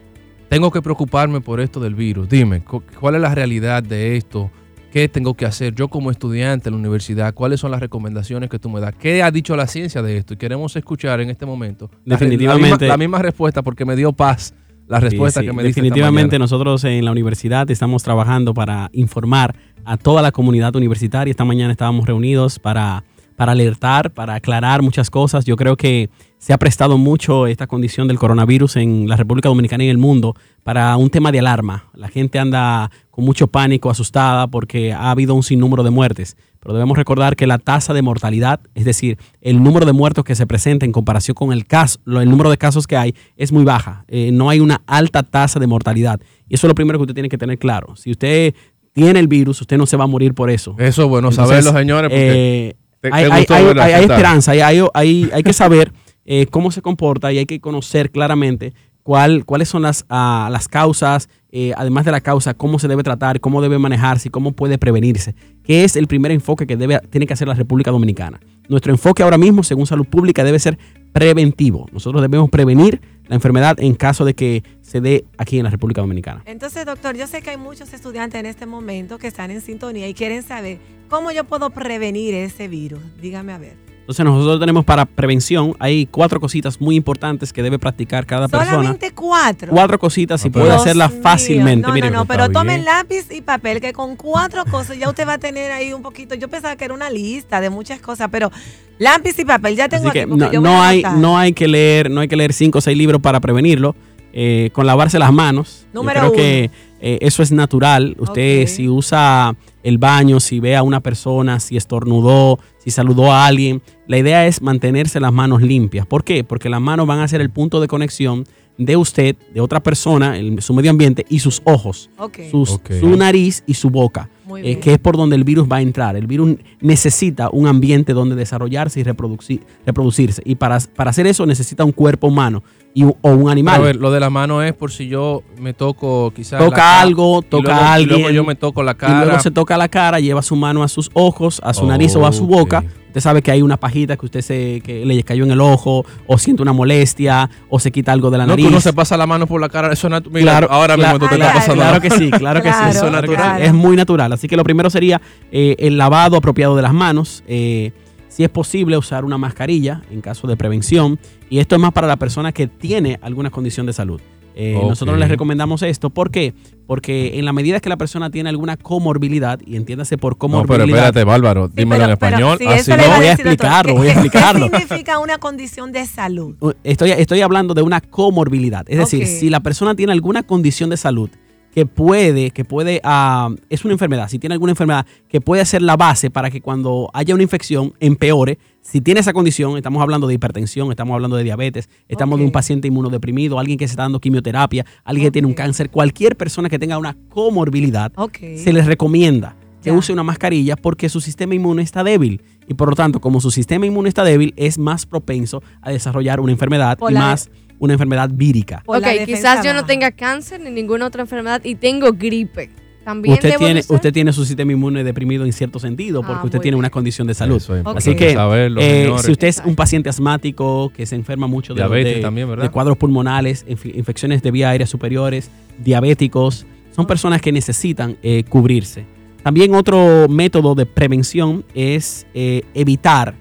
tengo 0.49 0.69
que 0.69 0.83
preocuparme 0.83 1.41
por 1.41 1.59
esto 1.59 1.79
del 1.79 1.95
virus. 1.95 2.29
Dime, 2.29 2.61
cu- 2.63 2.83
¿cuál 2.99 3.15
es 3.15 3.21
la 3.21 3.33
realidad 3.33 3.81
de 3.81 4.17
esto? 4.17 4.51
¿Qué 4.93 5.09
tengo 5.09 5.33
que 5.33 5.45
hacer 5.47 5.73
yo 5.73 5.87
como 5.87 6.11
estudiante 6.11 6.69
en 6.69 6.75
la 6.75 6.79
universidad? 6.79 7.33
¿Cuáles 7.33 7.59
son 7.59 7.71
las 7.71 7.79
recomendaciones 7.79 8.49
que 8.51 8.59
tú 8.59 8.69
me 8.69 8.79
das? 8.79 8.93
¿Qué 8.99 9.21
ha 9.23 9.31
dicho 9.31 9.55
la 9.55 9.65
ciencia 9.67 10.01
de 10.03 10.17
esto? 10.17 10.35
Y 10.35 10.37
queremos 10.37 10.75
escuchar 10.75 11.21
en 11.21 11.29
este 11.31 11.45
momento 11.47 11.89
Definitivamente. 12.05 12.69
la 12.69 12.75
misma, 12.77 12.87
la 12.87 12.97
misma 12.97 13.19
respuesta 13.23 13.63
porque 13.63 13.83
me 13.83 13.95
dio 13.95 14.13
paz 14.13 14.53
la 14.87 14.99
respuesta 14.99 15.41
Sí, 15.41 15.45
sí. 15.45 15.49
que 15.49 15.53
me 15.55 15.63
diste 15.63 15.81
Definitivamente 15.81 16.39
nosotros 16.39 16.83
en 16.83 17.03
la 17.05 17.11
universidad 17.11 17.69
estamos 17.69 18.03
trabajando 18.03 18.53
para 18.53 18.89
informar 18.93 19.55
a 19.85 19.97
toda 19.97 20.21
la 20.21 20.31
comunidad 20.31 20.75
universitaria. 20.75 21.31
Esta 21.31 21.45
mañana 21.45 21.71
estábamos 21.71 22.05
reunidos 22.05 22.59
para, 22.59 23.03
para 23.35 23.51
alertar, 23.53 24.11
para 24.11 24.35
aclarar 24.35 24.81
muchas 24.81 25.09
cosas. 25.09 25.45
Yo 25.45 25.55
creo 25.55 25.77
que 25.77 26.09
se 26.39 26.53
ha 26.53 26.57
prestado 26.57 26.97
mucho 26.97 27.47
esta 27.47 27.67
condición 27.67 28.07
del 28.07 28.19
coronavirus 28.19 28.77
en 28.77 29.07
la 29.07 29.15
República 29.15 29.49
Dominicana 29.49 29.83
y 29.83 29.87
en 29.87 29.91
el 29.91 29.97
mundo 29.97 30.35
para 30.63 30.95
un 30.97 31.09
tema 31.09 31.31
de 31.31 31.39
alarma. 31.39 31.85
La 31.93 32.09
gente 32.09 32.39
anda 32.39 32.91
con 33.09 33.25
mucho 33.25 33.47
pánico, 33.47 33.89
asustada 33.89 34.47
porque 34.47 34.93
ha 34.93 35.11
habido 35.11 35.35
un 35.35 35.43
sinnúmero 35.43 35.83
de 35.83 35.89
muertes. 35.89 36.37
Pero 36.59 36.73
debemos 36.73 36.97
recordar 36.97 37.35
que 37.35 37.47
la 37.47 37.57
tasa 37.57 37.93
de 37.93 38.01
mortalidad, 38.01 38.59
es 38.75 38.85
decir, 38.85 39.17
el 39.41 39.61
número 39.63 39.85
de 39.85 39.93
muertos 39.93 40.23
que 40.23 40.35
se 40.35 40.45
presenta 40.47 40.85
en 40.85 40.91
comparación 40.91 41.35
con 41.35 41.51
el, 41.53 41.65
caso, 41.65 41.99
el 42.05 42.29
número 42.29 42.49
de 42.49 42.57
casos 42.57 42.87
que 42.87 42.97
hay, 42.97 43.15
es 43.35 43.51
muy 43.51 43.63
baja. 43.63 44.05
Eh, 44.07 44.31
no 44.31 44.49
hay 44.49 44.59
una 44.59 44.81
alta 44.87 45.23
tasa 45.23 45.59
de 45.59 45.67
mortalidad. 45.67 46.19
Y 46.49 46.55
eso 46.55 46.67
es 46.67 46.69
lo 46.69 46.75
primero 46.75 46.97
que 46.99 47.03
usted 47.03 47.13
tiene 47.13 47.29
que 47.29 47.37
tener 47.37 47.57
claro. 47.57 47.95
Si 47.95 48.11
usted 48.11 48.53
tiene 48.93 49.19
el 49.19 49.27
virus, 49.27 49.61
usted 49.61 49.77
no 49.77 49.85
se 49.85 49.95
va 49.97 50.05
a 50.05 50.07
morir 50.07 50.33
por 50.33 50.49
eso. 50.49 50.75
Eso 50.79 51.03
es 51.03 51.09
bueno 51.09 51.29
Entonces, 51.29 51.63
saberlo, 51.63 51.79
señores, 51.79 52.09
porque 52.09 52.69
eh, 52.69 52.75
te- 53.01 53.09
hay, 53.13 53.25
te 53.27 53.31
hay- 53.31 53.37
gustó 53.39 53.53
hay- 53.81 53.93
hay- 53.93 54.01
esperanza, 54.01 54.51
hay, 54.53 54.59
hay, 54.61 54.81
hay- 54.93 55.29
hay 55.33 55.43
que 55.43 55.53
saber 55.53 55.93
eh, 56.25 56.47
cómo 56.47 56.71
se 56.71 56.81
comporta 56.81 57.31
y 57.31 57.37
hay 57.37 57.45
que 57.45 57.61
conocer 57.61 58.11
claramente 58.11 58.73
cuál, 59.07 59.45
cuáles 59.45 59.69
son 59.69 59.83
las, 59.83 60.05
ah, 60.09 60.49
las 60.51 60.67
causas, 60.67 61.29
eh, 61.49 61.71
además 61.77 62.03
de 62.03 62.11
la 62.11 62.19
causa, 62.19 62.53
cómo 62.53 62.77
se 62.77 62.89
debe 62.89 63.03
tratar, 63.03 63.39
cómo 63.39 63.61
debe 63.61 63.79
manejarse 63.79 64.29
cómo 64.29 64.51
puede 64.51 64.77
prevenirse, 64.77 65.33
que 65.63 65.85
es 65.85 65.95
el 65.95 66.07
primer 66.07 66.33
enfoque 66.33 66.67
que 66.67 66.75
debe, 66.75 66.99
tiene 67.09 67.25
que 67.25 67.31
hacer 67.31 67.47
la 67.47 67.53
República 67.53 67.89
Dominicana. 67.89 68.41
Nuestro 68.67 68.91
enfoque 68.91 69.23
ahora 69.23 69.37
mismo, 69.37 69.63
según 69.63 69.87
Salud 69.87 70.05
Pública, 70.05 70.43
debe 70.43 70.59
ser 70.59 70.77
preventivo. 71.13 71.85
Nosotros 71.93 72.21
debemos 72.21 72.49
prevenir 72.49 72.99
la 73.29 73.35
enfermedad 73.35 73.79
en 73.79 73.95
caso 73.95 74.25
de 74.25 74.33
que 74.33 74.61
se 74.81 74.99
dé 74.99 75.23
aquí 75.37 75.57
en 75.57 75.63
la 75.63 75.69
República 75.69 76.01
Dominicana. 76.01 76.43
Entonces, 76.45 76.85
doctor, 76.85 77.15
yo 77.15 77.27
sé 77.27 77.41
que 77.41 77.51
hay 77.51 77.57
muchos 77.57 77.93
estudiantes 77.93 78.37
en 78.37 78.45
este 78.45 78.65
momento 78.65 79.19
que 79.19 79.27
están 79.27 79.51
en 79.51 79.61
sintonía 79.61 80.09
y 80.09 80.13
quieren 80.13 80.43
saber 80.43 80.79
cómo 81.09 81.31
yo 81.31 81.45
puedo 81.45 81.69
prevenir 81.69 82.33
ese 82.33 82.67
virus. 82.67 82.99
Dígame 83.21 83.53
a 83.53 83.57
ver. 83.57 83.96
Entonces 84.07 84.23
nosotros 84.23 84.61
tenemos 84.61 84.85
para 84.85 85.05
prevención, 85.05 85.75
hay 85.79 86.05
cuatro 86.05 86.39
cositas 86.39 86.79
muy 86.79 86.95
importantes 86.95 87.51
que 87.51 87.61
debe 87.61 87.77
practicar 87.77 88.25
cada 88.25 88.47
persona. 88.47 88.71
Solamente 88.77 89.11
cuatro. 89.11 89.73
Cuatro 89.73 89.99
cositas 89.99 90.45
y 90.45 90.47
No, 90.47 90.53
puede 90.53 90.71
hacerlas 90.71 91.11
Dios 91.11 91.21
fácilmente. 91.21 91.85
No, 91.85 91.93
Mire, 91.93 92.09
no, 92.09 92.19
no, 92.19 92.25
pero 92.25 92.47
tomen 92.47 92.75
bien. 92.75 92.85
lápiz 92.85 93.25
y 93.29 93.41
papel, 93.41 93.81
que 93.81 93.91
con 93.91 94.15
cuatro 94.15 94.63
cosas 94.63 94.97
ya 94.97 95.09
usted 95.09 95.27
va 95.27 95.33
a 95.33 95.37
tener 95.39 95.73
ahí 95.73 95.91
un 95.91 96.01
poquito. 96.03 96.35
Yo 96.35 96.47
pensaba 96.47 96.77
que 96.77 96.85
era 96.85 96.93
una 96.93 97.09
lista 97.09 97.59
de 97.59 97.69
muchas 97.69 97.99
cosas, 97.99 98.29
pero 98.31 98.49
lápiz 98.97 99.37
y 99.39 99.43
papel 99.43 99.75
ya 99.75 99.89
tengo 99.89 100.07
Así 100.07 100.19
aquí. 100.19 100.29
que 100.29 100.37
no, 100.37 100.51
yo 100.53 100.61
voy 100.61 100.69
no 100.71 100.81
a 100.81 100.87
hay, 100.87 101.03
no 101.17 101.37
hay 101.37 101.51
que 101.51 101.67
leer, 101.67 102.09
no 102.09 102.21
hay 102.21 102.29
que 102.29 102.37
leer 102.37 102.53
cinco 102.53 102.77
o 102.77 102.81
seis 102.81 102.97
libros 102.97 103.21
para 103.21 103.41
prevenirlo. 103.41 103.93
Eh, 104.39 104.69
con 104.71 104.85
lavarse 104.85 105.17
las 105.17 105.33
manos. 105.33 105.87
Yo 105.93 106.01
Número 106.01 106.31
que 106.31 106.69
eh, 107.01 107.17
eso 107.21 107.43
es 107.43 107.51
natural. 107.51 108.15
Usted 108.19 108.61
si 108.67 108.89
usa 108.89 109.55
el 109.83 109.97
baño, 109.97 110.39
si 110.39 110.59
ve 110.59 110.75
a 110.75 110.83
una 110.83 110.99
persona, 111.01 111.59
si 111.59 111.77
estornudó, 111.77 112.59
si 112.77 112.91
saludó 112.91 113.31
a 113.31 113.45
alguien, 113.45 113.81
la 114.07 114.17
idea 114.17 114.47
es 114.47 114.61
mantenerse 114.61 115.19
las 115.19 115.31
manos 115.33 115.61
limpias. 115.61 116.05
¿Por 116.05 116.23
qué? 116.23 116.43
Porque 116.43 116.69
las 116.69 116.81
manos 116.81 117.07
van 117.07 117.19
a 117.19 117.27
ser 117.27 117.41
el 117.41 117.49
punto 117.49 117.79
de 117.81 117.87
conexión 117.87 118.45
de 118.77 118.95
usted, 118.95 119.35
de 119.53 119.59
otra 119.61 119.81
persona, 119.81 120.37
el- 120.37 120.61
su 120.61 120.73
medio 120.73 120.91
ambiente 120.91 121.25
y 121.29 121.39
sus 121.39 121.61
ojos, 121.63 122.09
sus- 122.51 122.69
su 122.99 123.15
nariz 123.17 123.63
y 123.65 123.73
su 123.73 123.89
boca. 123.89 124.29
Eh, 124.63 124.79
que 124.79 124.93
es 124.93 124.99
por 124.99 125.17
donde 125.17 125.35
el 125.35 125.43
virus 125.43 125.67
va 125.71 125.77
a 125.77 125.81
entrar. 125.81 126.15
El 126.15 126.27
virus 126.27 126.55
necesita 126.79 127.49
un 127.51 127.67
ambiente 127.67 128.13
donde 128.13 128.35
desarrollarse 128.35 128.99
y 128.99 129.03
reproducir- 129.03 129.61
reproducirse. 129.85 130.41
Y 130.45 130.55
para, 130.55 130.79
para 130.95 131.09
hacer 131.09 131.27
eso 131.27 131.45
necesita 131.45 131.83
un 131.83 131.91
cuerpo 131.91 132.27
humano 132.27 132.63
y, 132.93 133.03
o 133.03 133.15
un 133.23 133.49
animal. 133.49 133.75
A 133.75 133.83
ver, 133.83 133.95
lo 133.97 134.11
de 134.11 134.19
la 134.19 134.29
mano 134.29 134.63
es 134.63 134.73
por 134.73 134.91
si 134.91 135.07
yo 135.07 135.43
me 135.59 135.73
toco 135.73 136.31
quizás. 136.35 136.63
toca 136.63 137.01
algo, 137.01 137.41
toca 137.41 137.75
a 137.75 137.93
alguien. 137.93 138.17
Y 138.19 138.21
luego 138.21 138.33
yo 138.35 138.43
me 138.45 138.55
toco 138.55 138.83
la 138.83 138.93
Y 138.93 138.95
cara. 138.95 139.25
luego 139.25 139.39
se 139.41 139.51
toca 139.51 139.77
la 139.77 139.89
cara, 139.89 140.19
lleva 140.19 140.41
su 140.41 140.55
mano 140.55 140.81
a 140.83 140.87
sus 140.87 141.09
ojos, 141.13 141.59
a 141.63 141.73
su 141.73 141.85
nariz 141.85 142.15
o 142.15 142.25
a 142.25 142.31
su 142.31 142.47
boca. 142.47 142.83
Usted 143.07 143.21
sabe 143.21 143.41
que 143.41 143.49
hay 143.49 143.61
una 143.63 143.77
pajita 143.77 144.15
que 144.15 144.25
usted 144.27 144.41
se 144.41 144.79
que 144.83 145.03
le 145.03 145.23
cayó 145.23 145.43
en 145.43 145.49
el 145.51 145.61
ojo, 145.61 146.05
o 146.27 146.37
siente 146.37 146.61
una 146.61 146.73
molestia, 146.73 147.49
o 147.69 147.79
se 147.79 147.91
quita 147.91 148.11
algo 148.11 148.29
de 148.29 148.37
la 148.37 148.43
no, 148.45 148.49
nariz. 148.51 148.67
uno 148.67 148.79
se 148.79 148.93
pasa 148.93 149.17
la 149.17 149.25
mano 149.25 149.47
por 149.47 149.59
la 149.59 149.69
cara. 149.69 149.91
Eso 149.91 150.07
es 150.07 150.13
natu- 150.13 150.29
mira, 150.29 150.41
Claro, 150.51 150.67
ahora 150.69 150.95
claro, 150.95 151.13
mismo 151.13 151.25
tú 151.27 151.31
te 151.31 151.37
claro, 151.37 151.57
estás 151.57 151.63
pasando. 151.75 151.83
claro 151.83 152.01
que 152.01 152.09
sí, 152.11 152.29
claro 152.31 152.61
que 152.61 152.69
sí. 152.71 152.75
Eso 152.89 153.05
es 153.07 153.11
natural. 153.11 153.37
natural. 153.37 153.61
Es 153.63 153.73
muy 153.73 153.95
natural. 153.95 154.33
Así 154.37 154.47
que 154.47 154.55
lo 154.55 154.63
primero 154.63 154.89
sería 154.89 155.21
eh, 155.51 155.75
el 155.79 155.97
lavado 155.97 156.37
apropiado 156.37 156.75
de 156.75 156.81
las 156.83 156.93
manos. 156.93 157.43
eh, 157.47 157.91
si 158.29 158.43
es 158.43 158.49
posible, 158.49 158.95
usar 158.97 159.25
una 159.25 159.37
mascarilla 159.39 160.03
en 160.11 160.21
caso 160.21 160.45
de 160.47 160.55
prevención. 160.55 161.17
Y 161.49 161.57
esto 161.57 161.73
es 161.75 161.81
más 161.81 161.91
para 161.91 162.05
la 162.05 162.17
persona 162.17 162.51
que 162.51 162.67
tiene 162.67 163.17
alguna 163.23 163.49
condición 163.49 163.87
de 163.87 163.93
salud. 163.93 164.21
Eh. 164.53 164.77
Nosotros 164.79 165.17
les 165.17 165.27
recomendamos 165.29 165.81
esto. 165.81 166.09
¿Por 166.11 166.29
qué? 166.29 166.53
Porque 166.85 167.39
en 167.39 167.45
la 167.45 167.53
medida 167.53 167.79
que 167.79 167.89
la 167.89 167.97
persona 167.97 168.29
tiene 168.29 168.49
alguna 168.49 168.77
comorbilidad, 168.77 169.59
y 169.65 169.75
entiéndase 169.75 170.17
por 170.19 170.33
No, 170.33 170.37
pero 170.37 170.51
comorbilidad. 170.67 171.05
espérate, 171.07 171.23
Bárbaro. 171.23 171.67
Dímelo 171.67 172.03
en 172.05 172.09
español. 172.11 172.57
sí, 172.59 172.67
así 172.67 172.91
no. 172.91 172.97
Voy 172.97 173.25
a 173.25 173.33
explicarlo, 173.33 173.93
¿Qué- 173.93 173.97
voy 173.99 174.07
a 174.07 174.11
explicarlo. 174.11 174.69
¿Qué 174.71 174.77
significa 174.81 175.19
una 175.19 175.37
condición 175.39 175.91
de 175.91 176.05
salud? 176.05 176.55
Estoy, 176.83 177.11
estoy 177.11 177.41
hablando 177.41 177.73
de 177.73 177.81
una 177.81 178.01
comorbilidad. 178.01 178.85
Es 178.87 178.97
decir, 178.99 179.25
si 179.25 179.49
la 179.49 179.61
persona 179.61 179.95
tiene 179.95 180.11
alguna 180.11 180.43
condición 180.43 180.89
de 180.91 180.97
salud 180.97 181.29
que 181.77 181.85
puede, 181.85 182.49
que 182.49 182.65
puede, 182.65 183.01
ah, 183.03 183.51
es 183.69 183.85
una 183.85 183.91
enfermedad, 183.93 184.29
si 184.29 184.39
tiene 184.39 184.53
alguna 184.53 184.71
enfermedad 184.71 185.05
que 185.29 185.41
puede 185.41 185.63
ser 185.63 185.83
la 185.83 185.95
base 185.95 186.31
para 186.31 186.49
que 186.49 186.59
cuando 186.59 187.11
haya 187.13 187.35
una 187.35 187.43
infección 187.43 187.93
empeore, 187.99 188.57
si 188.81 188.99
tiene 188.99 189.19
esa 189.19 189.31
condición, 189.31 189.77
estamos 189.77 190.01
hablando 190.01 190.25
de 190.25 190.33
hipertensión, 190.33 190.89
estamos 190.89 191.13
hablando 191.13 191.35
de 191.35 191.43
diabetes, 191.43 191.87
estamos 192.07 192.39
de 192.39 192.45
un 192.45 192.51
paciente 192.51 192.87
inmunodeprimido, 192.87 193.59
alguien 193.59 193.77
que 193.77 193.87
se 193.87 193.91
está 193.91 194.01
dando 194.01 194.19
quimioterapia, 194.19 194.87
alguien 195.03 195.27
que 195.27 195.31
tiene 195.31 195.47
un 195.47 195.53
cáncer, 195.53 195.91
cualquier 195.91 196.35
persona 196.35 196.67
que 196.67 196.79
tenga 196.79 196.97
una 196.97 197.15
comorbilidad, 197.29 198.11
Ok. 198.15 198.39
se 198.55 198.73
les 198.73 198.87
recomienda 198.87 199.55
que 199.83 199.91
use 199.91 200.11
una 200.11 200.23
mascarilla 200.23 200.75
porque 200.77 201.09
su 201.09 201.21
sistema 201.21 201.53
inmune 201.53 201.83
está 201.83 202.03
débil. 202.03 202.41
Y 202.67 202.73
por 202.73 202.89
lo 202.89 202.95
tanto, 202.95 203.21
como 203.21 203.39
su 203.39 203.51
sistema 203.51 203.85
inmune 203.85 204.09
está 204.09 204.23
débil, 204.23 204.53
es 204.57 204.77
más 204.79 205.05
propenso 205.05 205.61
a 205.81 205.91
desarrollar 205.91 206.39
una 206.39 206.51
enfermedad 206.51 206.97
y 207.07 207.13
más 207.13 207.49
una 207.79 207.93
enfermedad 207.93 208.29
vírica. 208.33 208.83
Ok, 208.85 208.99
defensa 209.03 209.25
quizás 209.25 209.65
yo 209.65 209.73
no 209.73 209.85
tenga 209.85 210.11
cáncer 210.11 210.59
ni 210.61 210.69
ninguna 210.71 211.05
otra 211.07 211.21
enfermedad 211.21 211.61
y 211.63 211.75
tengo 211.75 212.11
gripe. 212.13 212.69
También 213.05 213.35
Usted 213.35 213.55
tiene, 213.57 213.79
usar? 213.79 213.95
usted 213.95 214.11
tiene 214.11 214.33
su 214.33 214.43
sistema 214.43 214.73
inmune 214.73 215.01
deprimido 215.01 215.45
en 215.45 215.53
cierto 215.53 215.79
sentido 215.79 216.21
porque 216.23 216.41
Ah, 216.41 216.45
usted 216.45 216.59
tiene 216.59 216.75
bien. 216.75 216.79
una 216.79 216.89
condición 216.89 217.25
de 217.25 217.33
salud. 217.35 217.55
Es 217.55 217.69
Así 217.95 218.15
que 218.17 218.33
saberlo, 218.33 218.81
eh, 218.81 219.09
si 219.23 219.31
usted 219.31 219.47
es 219.47 219.61
un 219.63 219.75
paciente 219.77 220.09
asmático 220.09 220.91
que 220.93 221.05
se 221.05 221.15
enferma 221.15 221.47
mucho 221.47 221.73
de, 221.73 221.79
Diabetes 221.79 222.15
de- 222.17 222.21
también, 222.21 222.49
¿verdad? 222.49 222.63
de 222.65 222.69
cuadros 222.69 222.97
pulmonales, 222.97 223.65
inf- 223.65 223.95
infecciones 223.95 224.41
de 224.43 224.51
vía 224.51 224.71
aérea 224.71 224.85
superiores, 224.85 225.49
diabéticos, 225.77 226.65
son 226.93 227.07
personas 227.07 227.41
que 227.41 227.51
necesitan 227.53 228.17
eh, 228.23 228.43
cubrirse. 228.49 229.05
También 229.41 229.73
otro 229.73 230.27
método 230.27 230.75
de 230.75 230.85
prevención 230.85 231.63
es 231.73 232.27
eh, 232.33 232.63
evitar 232.73 233.35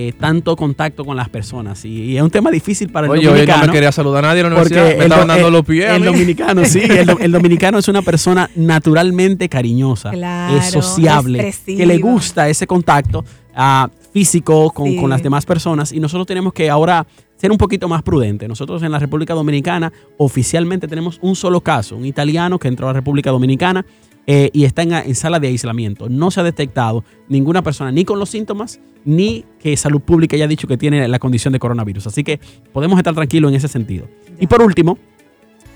eh, 0.00 0.12
tanto 0.12 0.54
contacto 0.54 1.04
con 1.04 1.16
las 1.16 1.28
personas. 1.28 1.84
Y, 1.84 1.88
y 2.12 2.16
es 2.16 2.22
un 2.22 2.30
tema 2.30 2.50
difícil 2.52 2.88
para 2.90 3.06
el 3.06 3.10
Oye, 3.12 3.20
hoy 3.20 3.24
no 3.26 3.30
dominicano. 3.32 3.66
me 3.66 3.72
quería 3.72 3.90
saludar 3.90 4.24
a 4.24 4.28
nadie 4.28 4.42
en 4.42 4.50
la 4.50 4.56
Porque 4.56 4.74
universidad. 4.74 4.96
Me 4.98 5.04
el, 5.04 5.10
estaban 5.10 5.26
do- 5.26 5.32
dando 5.34 5.46
el- 5.48 5.52
los 5.54 5.64
pies. 5.64 5.90
el 5.90 6.04
dominicano, 6.04 6.64
sí, 6.64 6.80
el, 6.82 7.16
el 7.20 7.32
dominicano 7.32 7.78
es 7.78 7.88
una 7.88 8.02
persona 8.02 8.48
naturalmente 8.54 9.48
cariñosa, 9.48 10.10
Claro, 10.10 10.56
es 10.56 10.70
sociable, 10.70 11.40
expresiva. 11.40 11.78
que 11.78 11.86
le 11.86 11.98
gusta 11.98 12.48
ese 12.48 12.66
contacto 12.66 13.24
ah, 13.54 13.88
físico 14.12 14.70
con, 14.70 14.88
Sí. 14.88 14.96
con 14.96 15.10
las 15.10 15.22
demás 15.22 15.44
personas 15.46 15.92
y 15.92 16.00
nosotros 16.00 16.26
tenemos 16.26 16.52
que 16.52 16.70
ahora 16.70 17.06
ser 17.36 17.52
un 17.52 17.58
poquito 17.58 17.88
más 17.88 18.02
prudentes. 18.02 18.48
Nosotros 18.48 18.82
en 18.82 18.90
la 18.92 18.98
República 18.98 19.34
Dominicana 19.34 19.92
oficialmente 20.16 20.88
tenemos 20.88 21.18
un 21.22 21.36
solo 21.36 21.60
caso, 21.60 21.96
un 21.96 22.04
italiano 22.06 22.58
que 22.58 22.68
entró 22.68 22.86
a 22.88 22.92
la 22.92 22.98
República 22.98 23.30
Dominicana 23.30 23.84
eh, 24.26 24.50
y 24.52 24.64
está 24.64 24.82
en, 24.82 24.92
en 24.92 25.14
sala 25.14 25.38
de 25.40 25.48
aislamiento. 25.48 26.08
No 26.08 26.30
se 26.30 26.40
ha 26.40 26.42
detectado 26.42 27.04
ninguna 27.28 27.62
persona 27.62 27.92
ni 27.92 28.04
con 28.04 28.18
los 28.18 28.28
síntomas 28.28 28.80
ni 29.04 29.44
que 29.58 29.76
Salud 29.76 30.00
Pública 30.00 30.36
haya 30.36 30.46
dicho 30.48 30.66
que 30.68 30.76
tiene 30.76 31.06
la 31.08 31.18
condición 31.18 31.52
de 31.52 31.58
coronavirus. 31.58 32.08
Así 32.08 32.24
que 32.24 32.40
podemos 32.72 32.98
estar 32.98 33.14
tranquilos 33.14 33.50
en 33.50 33.56
ese 33.56 33.68
sentido. 33.68 34.06
Y 34.38 34.46
por 34.46 34.60
último, 34.60 34.98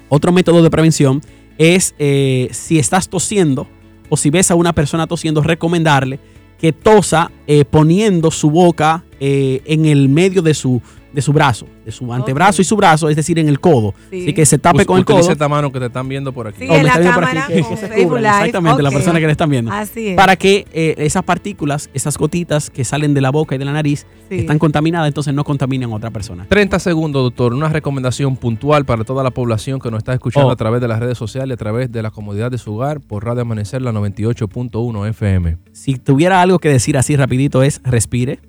otro 0.08 0.32
método 0.32 0.62
de 0.62 0.68
prevención 0.68 1.22
es 1.56 1.94
eh, 1.98 2.48
si 2.50 2.78
estás 2.78 3.08
tosiendo 3.08 3.66
o 4.10 4.16
si 4.16 4.28
ves 4.28 4.50
a 4.50 4.54
una 4.54 4.74
persona 4.74 5.06
tosiendo, 5.06 5.42
recomendarle 5.42 6.18
que 6.62 6.72
tosa 6.72 7.32
eh, 7.48 7.64
poniendo 7.64 8.30
su 8.30 8.48
boca 8.48 9.04
eh, 9.18 9.62
en 9.64 9.84
el 9.84 10.08
medio 10.08 10.42
de 10.42 10.54
su, 10.54 10.80
de 11.12 11.22
su 11.22 11.32
brazo, 11.32 11.66
de 11.84 11.92
su 11.92 12.12
antebrazo 12.12 12.62
y 12.62 12.64
su 12.64 12.76
brazo, 12.76 13.08
es 13.08 13.16
decir, 13.16 13.38
en 13.38 13.48
el 13.48 13.60
codo. 13.60 13.94
Sí. 14.10 14.22
Así 14.22 14.32
que 14.32 14.46
se 14.46 14.58
tape 14.58 14.86
con 14.86 14.98
el 14.98 15.04
codo. 15.04 15.30
esta 15.30 15.48
mano 15.48 15.70
que 15.72 15.78
te 15.80 15.86
están 15.86 16.08
viendo 16.08 16.32
por 16.32 16.48
aquí. 16.48 16.64
Sí, 16.64 16.68
o 16.70 16.74
en 16.74 16.84
la 16.84 16.90
está 16.92 17.00
viendo 17.00 17.14
por 17.14 17.24
cámara 17.24 17.44
aquí, 17.44 17.54
que- 17.54 17.60
con 17.62 17.70
que 17.76 17.76
Facebook 17.88 18.16
Live, 18.18 18.28
exactamente, 18.28 18.82
la 18.82 18.90
persona 18.90 19.20
que 19.20 19.26
le 19.26 19.32
están 19.32 19.50
viendo. 19.50 19.70
Así 19.72 20.08
es. 20.08 20.16
Para 20.16 20.36
que 20.36 20.66
eh, 20.72 20.94
esas 20.98 21.22
partículas, 21.24 21.90
esas 21.94 22.16
gotitas 22.18 22.70
que 22.70 22.84
salen 22.84 23.14
de 23.14 23.20
la 23.20 23.30
boca 23.30 23.54
y 23.54 23.58
de 23.58 23.64
la 23.64 23.72
nariz, 23.72 24.06
Sí. 24.22 24.36
que 24.36 24.40
están 24.40 24.58
contaminadas, 24.58 25.08
entonces 25.08 25.34
no 25.34 25.44
contaminen 25.44 25.90
a 25.90 25.94
otra 25.96 26.10
persona. 26.10 26.46
30 26.48 26.78
segundos, 26.78 27.22
doctor. 27.22 27.52
Una 27.52 27.68
recomendación 27.68 28.36
puntual 28.36 28.84
para 28.84 29.04
toda 29.04 29.22
la 29.22 29.30
población 29.30 29.78
que 29.80 29.90
nos 29.90 29.98
está 29.98 30.14
escuchando 30.14 30.48
Oh. 30.48 30.52
a 30.52 30.56
través 30.56 30.80
de 30.80 30.88
las 30.88 31.00
redes 31.00 31.18
sociales, 31.18 31.54
a 31.54 31.58
través 31.58 31.92
de 31.92 32.02
la 32.02 32.10
comodidad 32.10 32.50
de 32.50 32.58
su 32.58 32.74
hogar, 32.74 33.00
por 33.00 33.24
Radio 33.24 33.42
Amanecer, 33.42 33.82
la 33.82 33.92
98.1 33.92 35.06
FM. 35.06 35.58
Si 35.72 35.96
tuviera 35.96 36.40
algo 36.40 36.58
que 36.58 36.68
decir 36.68 36.96
así 36.96 37.16
rapidito 37.16 37.62
es 37.62 37.80
respire, 37.84 38.40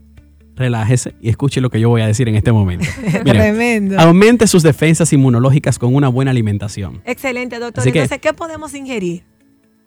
relájese 0.55 1.15
y 1.21 1.29
escuche 1.29 1.61
lo 1.61 1.69
que 1.69 1.79
yo 1.79 1.89
voy 1.89 2.01
a 2.01 2.07
decir 2.07 2.27
en 2.29 2.35
este 2.35 2.51
momento. 2.51 2.85
Tremendo. 3.23 3.99
aumente 3.99 4.47
sus 4.47 4.63
defensas 4.63 5.11
inmunológicas 5.13 5.79
con 5.79 5.93
una 5.95 6.07
buena 6.09 6.31
alimentación. 6.31 7.01
Excelente, 7.05 7.59
doctor. 7.59 7.81
Así 7.81 7.91
que- 7.91 7.99
Entonces, 7.99 8.19
¿qué 8.19 8.33
podemos 8.33 8.73
ingerir? 8.73 9.23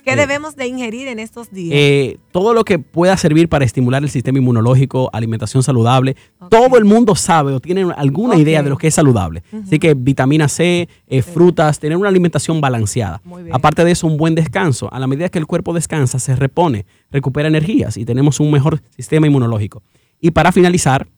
¿Qué 0.04 0.12
Eh, 0.12 0.16
debemos 0.16 0.54
de 0.54 0.68
ingerir 0.68 1.08
en 1.08 1.18
estos 1.18 1.50
días? 1.50 1.72
Eh, 1.76 2.18
todo 2.30 2.54
lo 2.54 2.64
que 2.64 2.78
pueda 2.78 3.16
servir 3.16 3.48
para 3.48 3.64
estimular 3.64 4.04
el 4.04 4.08
sistema 4.08 4.38
inmunológico, 4.38 5.10
alimentación 5.12 5.64
saludable, 5.64 6.14
todo 6.48 6.78
el 6.78 6.84
mundo 6.84 7.16
sabe 7.16 7.52
o 7.52 7.58
tiene 7.58 7.92
alguna 7.96 8.36
idea 8.36 8.62
de 8.62 8.70
lo 8.70 8.76
que 8.78 8.86
es 8.86 8.94
saludable. 8.94 9.42
Así 9.66 9.80
que 9.80 9.94
vitamina 9.94 10.46
C, 10.46 10.88
eh, 11.08 11.22
frutas, 11.22 11.80
tener 11.80 11.96
una 11.98 12.08
alimentación 12.08 12.60
balanceada. 12.60 13.20
Muy 13.24 13.42
bien. 13.42 13.54
Aparte 13.56 13.84
de 13.84 13.90
eso, 13.90 14.06
un 14.06 14.16
buen 14.16 14.36
descanso. 14.36 14.88
A 14.94 15.00
la 15.00 15.08
medida 15.08 15.28
que 15.28 15.40
el 15.40 15.46
cuerpo 15.46 15.74
descansa, 15.74 16.20
se 16.20 16.36
repone, 16.36 16.86
recupera 17.10 17.48
energías 17.48 17.96
y 17.96 18.04
tenemos 18.04 18.38
un 18.38 18.52
mejor 18.52 18.80
sistema 18.96 19.26
inmunológico. 19.26 19.82
Y 20.20 20.30
para 20.30 20.52
finalizar, 20.52 21.08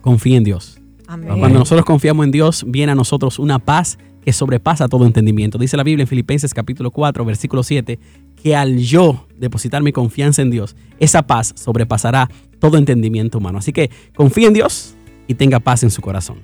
confía 0.00 0.36
en 0.36 0.44
Dios. 0.44 0.80
Amén. 1.06 1.38
Cuando 1.38 1.58
nosotros 1.58 1.84
confiamos 1.84 2.24
en 2.24 2.32
Dios, 2.32 2.64
viene 2.66 2.92
a 2.92 2.94
nosotros 2.94 3.38
una 3.38 3.58
paz 3.58 3.98
que 4.26 4.32
sobrepasa 4.32 4.88
todo 4.88 5.06
entendimiento. 5.06 5.56
Dice 5.56 5.76
la 5.76 5.84
Biblia 5.84 6.02
en 6.02 6.08
Filipenses 6.08 6.52
capítulo 6.52 6.90
4, 6.90 7.24
versículo 7.24 7.62
7, 7.62 8.00
que 8.42 8.56
al 8.56 8.78
yo 8.78 9.28
depositar 9.36 9.82
mi 9.82 9.92
confianza 9.92 10.42
en 10.42 10.50
Dios, 10.50 10.74
esa 10.98 11.22
paz 11.28 11.52
sobrepasará 11.54 12.28
todo 12.58 12.76
entendimiento 12.76 13.38
humano. 13.38 13.58
Así 13.58 13.72
que 13.72 13.90
confía 14.16 14.48
en 14.48 14.54
Dios 14.54 14.96
y 15.28 15.34
tenga 15.34 15.60
paz 15.60 15.84
en 15.84 15.90
su 15.90 16.02
corazón. 16.02 16.38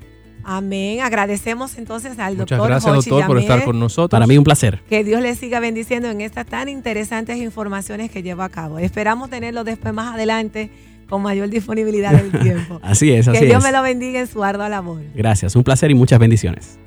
Amén. 0.45 1.01
Agradecemos 1.01 1.77
entonces 1.77 2.19
al 2.19 2.37
Muchas 2.37 2.59
doctor 2.59 2.69
gracias, 2.69 2.95
Jochi 2.95 3.11
doctor, 3.11 3.27
por 3.27 3.39
estar 3.39 3.65
con 3.65 3.79
nosotros. 3.79 4.11
Para 4.11 4.27
mí 4.27 4.39
un 4.39 4.45
placer. 4.45 4.81
Que 4.89 5.05
Dios 5.05 5.21
le 5.21 5.35
siga 5.35 5.61
bendiciendo 5.61 6.09
en 6.09 6.21
estas 6.21 6.47
tan 6.47 6.69
interesantes 6.69 7.39
informaciones 7.39 8.11
que 8.11 8.23
lleva 8.23 8.45
a 8.45 8.49
cabo. 8.49 8.79
Esperamos 8.79 9.31
tenerlo 9.31 9.65
después 9.65 9.95
más 9.95 10.15
adelante 10.15 10.71
con 11.13 11.21
mayor 11.21 11.51
disponibilidad 11.51 12.13
del 12.13 12.33
tiempo. 12.41 12.81
Así 12.83 13.13
es, 13.13 13.29
así 13.29 13.39
que 13.39 13.45
Dios 13.45 13.59
es. 13.59 13.65
me 13.65 13.71
lo 13.71 13.83
bendiga 13.83 14.19
en 14.19 14.27
su 14.27 14.43
ardua 14.43 14.71
labor. 14.71 15.03
Gracias, 15.15 15.55
un 15.55 15.63
placer 15.63 15.91
y 15.91 15.95
muchas 15.95 16.19
bendiciones. 16.19 16.79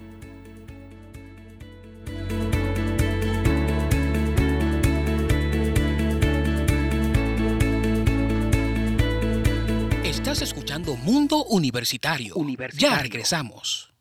Estás 10.03 10.41
escuchando 10.41 10.95
Mundo 10.95 11.45
Universitario. 11.45 12.33
Ya 12.79 12.97
regresamos. 12.97 13.94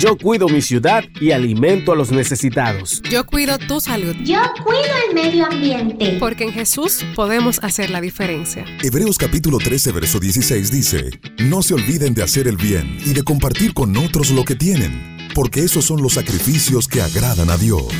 Yo 0.00 0.16
cuido 0.16 0.48
mi 0.48 0.62
ciudad 0.62 1.04
y 1.20 1.32
alimento 1.32 1.92
a 1.92 1.94
los 1.94 2.10
necesitados. 2.10 3.02
Yo 3.10 3.26
cuido 3.26 3.58
tu 3.58 3.82
salud. 3.82 4.16
Yo 4.24 4.40
cuido 4.64 4.88
el 5.06 5.14
medio 5.14 5.44
ambiente. 5.44 6.16
Porque 6.18 6.44
en 6.44 6.52
Jesús 6.52 7.04
podemos 7.14 7.58
hacer 7.62 7.90
la 7.90 8.00
diferencia. 8.00 8.64
Hebreos 8.82 9.18
capítulo 9.18 9.58
13, 9.58 9.92
verso 9.92 10.18
16 10.18 10.70
dice, 10.70 11.10
No 11.40 11.62
se 11.62 11.74
olviden 11.74 12.14
de 12.14 12.22
hacer 12.22 12.48
el 12.48 12.56
bien 12.56 12.96
y 13.04 13.12
de 13.12 13.22
compartir 13.22 13.74
con 13.74 13.94
otros 13.98 14.30
lo 14.30 14.46
que 14.46 14.54
tienen, 14.54 15.28
porque 15.34 15.60
esos 15.60 15.84
son 15.84 16.02
los 16.02 16.14
sacrificios 16.14 16.88
que 16.88 17.02
agradan 17.02 17.50
a 17.50 17.58
Dios. 17.58 17.92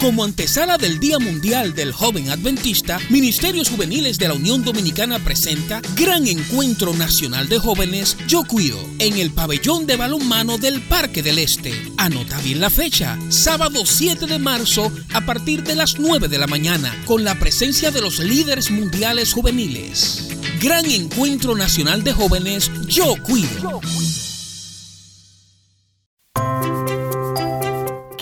Como 0.00 0.24
antesala 0.24 0.76
del 0.76 1.00
Día 1.00 1.18
Mundial 1.18 1.74
del 1.74 1.90
Joven 1.92 2.28
Adventista, 2.28 3.00
Ministerios 3.08 3.70
Juveniles 3.70 4.18
de 4.18 4.28
la 4.28 4.34
Unión 4.34 4.62
Dominicana 4.62 5.18
presenta 5.18 5.80
Gran 5.96 6.26
Encuentro 6.26 6.92
Nacional 6.92 7.48
de 7.48 7.58
Jóvenes 7.58 8.16
Yo 8.28 8.44
Cuido 8.44 8.78
en 8.98 9.16
el 9.16 9.30
pabellón 9.30 9.86
de 9.86 9.96
balonmano 9.96 10.58
del 10.58 10.82
Parque 10.82 11.22
del 11.22 11.38
Este. 11.38 11.72
Anota 11.96 12.38
bien 12.42 12.60
la 12.60 12.68
fecha, 12.68 13.18
sábado 13.30 13.86
7 13.86 14.26
de 14.26 14.38
marzo 14.38 14.92
a 15.14 15.22
partir 15.22 15.62
de 15.62 15.74
las 15.74 15.98
9 15.98 16.28
de 16.28 16.38
la 16.38 16.46
mañana, 16.46 16.94
con 17.06 17.24
la 17.24 17.38
presencia 17.38 17.90
de 17.90 18.02
los 18.02 18.18
líderes 18.18 18.70
mundiales 18.70 19.32
juveniles. 19.32 20.28
Gran 20.60 20.84
Encuentro 20.84 21.56
Nacional 21.56 22.04
de 22.04 22.12
Jóvenes 22.12 22.70
Yo 22.86 23.14
Cuido. 23.22 23.80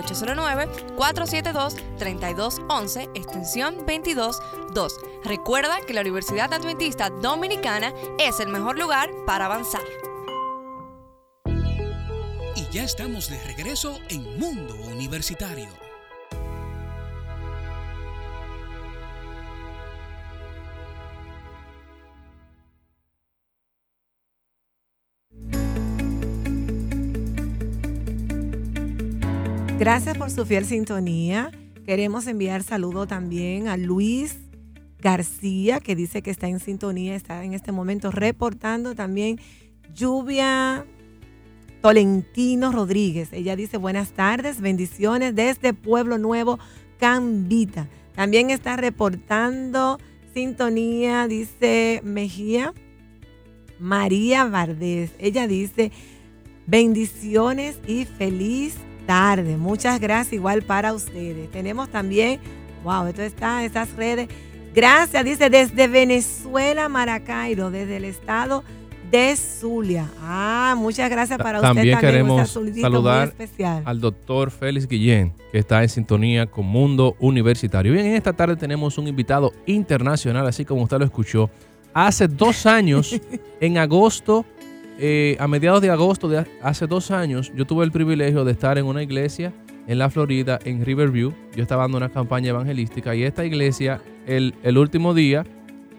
809-472-3211, 2.45 3.09
extensión 3.15 3.77
222. 3.85 4.99
Recuerda 5.23 5.77
que 5.85 5.93
la 5.93 6.01
Universidad 6.01 6.53
Adventista 6.53 7.09
Dominicana 7.09 7.93
es 8.19 8.39
el 8.39 8.49
mejor 8.49 8.77
lugar 8.77 9.09
para 9.25 9.45
avanzar. 9.45 9.83
Y 12.55 12.71
ya 12.71 12.83
estamos 12.83 13.29
de 13.29 13.41
regreso 13.43 13.99
en 14.09 14.39
Mundo 14.39 14.75
Universitario. 14.91 15.69
Gracias 29.77 30.17
por 30.17 30.31
su 30.31 30.45
fiel 30.45 30.65
sintonía. 30.65 31.51
Queremos 31.85 32.25
enviar 32.25 32.63
saludo 32.63 33.05
también 33.05 33.67
a 33.67 33.77
Luis 33.77 34.39
García, 34.99 35.79
que 35.79 35.95
dice 35.95 36.23
que 36.23 36.31
está 36.31 36.47
en 36.47 36.59
sintonía, 36.59 37.15
está 37.15 37.43
en 37.43 37.53
este 37.53 37.71
momento 37.71 38.09
reportando 38.09 38.95
también 38.95 39.39
lluvia 39.93 40.83
Tolentino 41.81 42.71
Rodríguez. 42.71 43.31
Ella 43.33 43.55
dice 43.55 43.77
buenas 43.77 44.13
tardes, 44.13 44.61
bendiciones 44.61 45.35
desde 45.35 45.75
Pueblo 45.75 46.17
Nuevo, 46.17 46.57
Cambita. 46.97 47.87
También 48.15 48.49
está 48.49 48.77
reportando 48.77 49.99
sintonía, 50.33 51.27
dice 51.27 52.01
Mejía 52.03 52.73
María 53.77 54.45
Vardés. 54.45 55.11
Ella 55.19 55.47
dice 55.47 55.91
bendiciones 56.65 57.77
y 57.85 58.05
feliz 58.05 58.75
tarde. 59.05 59.57
Muchas 59.57 59.99
gracias 59.99 60.33
igual 60.33 60.61
para 60.61 60.93
ustedes. 60.93 61.49
Tenemos 61.51 61.89
también, 61.89 62.39
wow, 62.83 63.07
esto 63.07 63.21
está 63.21 63.59
en 63.59 63.67
estas 63.67 63.93
redes. 63.93 64.29
Gracias, 64.73 65.23
dice 65.23 65.49
desde 65.49 65.87
Venezuela, 65.87 66.89
Maracaibo, 66.89 67.71
desde 67.71 67.97
el 67.97 68.05
estado 68.05 68.63
de 69.11 69.35
Zulia. 69.35 70.09
Ah, 70.19 70.75
muchas 70.77 71.09
gracias 71.09 71.37
para 71.37 71.59
usted 71.59 71.67
también. 71.67 71.93
También 71.93 72.11
queremos 72.11 72.49
saludar 72.49 73.33
al 73.85 74.01
doctor 74.01 74.51
Félix 74.51 74.87
Guillén, 74.87 75.33
que 75.51 75.59
está 75.59 75.81
en 75.81 75.89
sintonía 75.89 76.45
con 76.47 76.65
Mundo 76.65 77.15
Universitario. 77.19 77.93
Bien, 77.93 78.05
en 78.05 78.15
esta 78.15 78.33
tarde 78.33 78.55
tenemos 78.55 78.97
un 78.97 79.07
invitado 79.07 79.53
internacional, 79.65 80.45
así 80.47 80.65
como 80.65 80.83
usted 80.83 80.97
lo 80.97 81.05
escuchó. 81.05 81.49
Hace 81.93 82.27
dos 82.27 82.65
años, 82.65 83.15
en 83.61 83.77
agosto 83.77 84.45
eh, 84.97 85.35
a 85.39 85.47
mediados 85.47 85.81
de 85.81 85.89
agosto 85.89 86.29
de 86.29 86.45
hace 86.61 86.87
dos 86.87 87.11
años, 87.11 87.51
yo 87.55 87.65
tuve 87.65 87.85
el 87.85 87.91
privilegio 87.91 88.45
de 88.45 88.51
estar 88.51 88.77
en 88.77 88.85
una 88.85 89.03
iglesia 89.03 89.53
en 89.87 89.99
la 89.99 90.09
Florida, 90.09 90.59
en 90.63 90.85
Riverview. 90.85 91.33
Yo 91.55 91.63
estaba 91.63 91.83
dando 91.83 91.97
una 91.97 92.09
campaña 92.09 92.49
evangelística 92.49 93.15
y 93.15 93.23
esta 93.23 93.45
iglesia, 93.45 94.01
el, 94.25 94.55
el 94.63 94.77
último 94.77 95.13
día, 95.13 95.45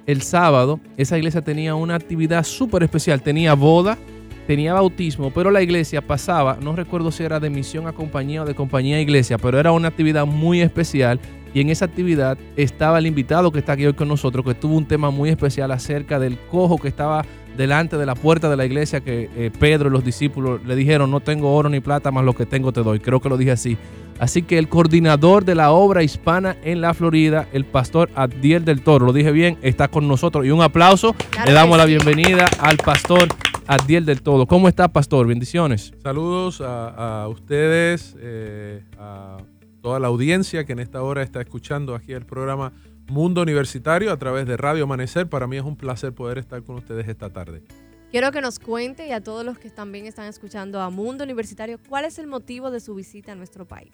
el 0.06 0.22
sábado, 0.22 0.80
esa 0.96 1.18
iglesia 1.18 1.42
tenía 1.42 1.74
una 1.74 1.94
actividad 1.94 2.44
súper 2.44 2.82
especial. 2.84 3.22
Tenía 3.22 3.54
boda, 3.54 3.98
tenía 4.46 4.72
bautismo, 4.72 5.30
pero 5.30 5.50
la 5.50 5.62
iglesia 5.62 6.00
pasaba, 6.00 6.58
no 6.60 6.76
recuerdo 6.76 7.10
si 7.10 7.24
era 7.24 7.40
de 7.40 7.50
misión 7.50 7.86
a 7.86 7.92
compañía 7.92 8.42
o 8.42 8.46
de 8.46 8.54
compañía 8.54 8.96
a 8.96 9.00
iglesia, 9.00 9.38
pero 9.38 9.58
era 9.58 9.72
una 9.72 9.88
actividad 9.88 10.24
muy 10.26 10.60
especial. 10.60 11.20
Y 11.52 11.60
en 11.60 11.70
esa 11.70 11.86
actividad 11.86 12.38
estaba 12.56 12.98
el 12.98 13.06
invitado 13.06 13.50
que 13.50 13.58
está 13.58 13.72
aquí 13.72 13.86
hoy 13.86 13.94
con 13.94 14.08
nosotros, 14.08 14.44
que 14.44 14.54
tuvo 14.54 14.76
un 14.76 14.86
tema 14.86 15.10
muy 15.10 15.30
especial 15.30 15.70
acerca 15.70 16.18
del 16.18 16.38
cojo 16.38 16.76
que 16.76 16.88
estaba 16.88 17.24
delante 17.56 17.96
de 17.96 18.06
la 18.06 18.14
puerta 18.14 18.48
de 18.48 18.56
la 18.56 18.64
iglesia 18.64 19.00
que 19.00 19.30
eh, 19.36 19.50
Pedro 19.58 19.88
y 19.88 19.92
los 19.92 20.04
discípulos 20.04 20.64
le 20.64 20.76
dijeron, 20.76 21.10
no 21.10 21.20
tengo 21.20 21.54
oro 21.54 21.68
ni 21.68 21.80
plata, 21.80 22.10
más 22.10 22.24
lo 22.24 22.34
que 22.34 22.46
tengo 22.46 22.72
te 22.72 22.82
doy. 22.82 23.00
Creo 23.00 23.20
que 23.20 23.28
lo 23.28 23.36
dije 23.36 23.52
así. 23.52 23.76
Así 24.18 24.42
que 24.42 24.58
el 24.58 24.68
coordinador 24.68 25.44
de 25.44 25.54
la 25.54 25.72
obra 25.72 26.02
hispana 26.02 26.56
en 26.62 26.80
la 26.80 26.94
Florida, 26.94 27.48
el 27.52 27.64
pastor 27.64 28.10
Adiel 28.14 28.64
del 28.64 28.80
Toro, 28.80 29.04
lo 29.04 29.12
dije 29.12 29.30
bien, 29.30 29.58
está 29.60 29.88
con 29.88 30.08
nosotros. 30.08 30.46
Y 30.46 30.50
un 30.50 30.62
aplauso, 30.62 31.14
le 31.44 31.52
damos 31.52 31.76
la 31.76 31.84
bienvenida 31.84 32.46
al 32.58 32.78
pastor 32.78 33.28
Adiel 33.66 34.06
del 34.06 34.22
Toro. 34.22 34.46
¿Cómo 34.46 34.68
está, 34.68 34.88
pastor? 34.88 35.26
Bendiciones. 35.26 35.92
Saludos 36.02 36.62
a, 36.64 37.26
ustedes, 37.28 38.16
eh, 38.18 38.82
a 38.98 39.38
toda 39.82 40.00
la 40.00 40.06
audiencia 40.06 40.64
que 40.64 40.72
en 40.72 40.78
esta 40.78 41.02
hora 41.02 41.22
está 41.22 41.40
escuchando 41.40 41.94
aquí 41.94 42.12
el 42.12 42.24
programa 42.24 42.72
Mundo 43.08 43.42
Universitario 43.42 44.12
a 44.12 44.16
través 44.16 44.46
de 44.46 44.56
Radio 44.56 44.84
Amanecer. 44.84 45.28
Para 45.28 45.46
mí 45.46 45.56
es 45.56 45.62
un 45.62 45.76
placer 45.76 46.12
poder 46.12 46.38
estar 46.38 46.62
con 46.62 46.76
ustedes 46.76 47.08
esta 47.08 47.30
tarde. 47.30 47.62
Quiero 48.10 48.32
que 48.32 48.40
nos 48.40 48.58
cuente 48.58 49.06
y 49.06 49.12
a 49.12 49.20
todos 49.20 49.44
los 49.44 49.58
que 49.58 49.68
también 49.68 50.06
están 50.06 50.26
escuchando 50.26 50.80
a 50.80 50.90
Mundo 50.90 51.24
Universitario, 51.24 51.78
¿cuál 51.88 52.04
es 52.04 52.18
el 52.18 52.26
motivo 52.26 52.70
de 52.70 52.80
su 52.80 52.94
visita 52.94 53.32
a 53.32 53.34
nuestro 53.34 53.66
país? 53.66 53.92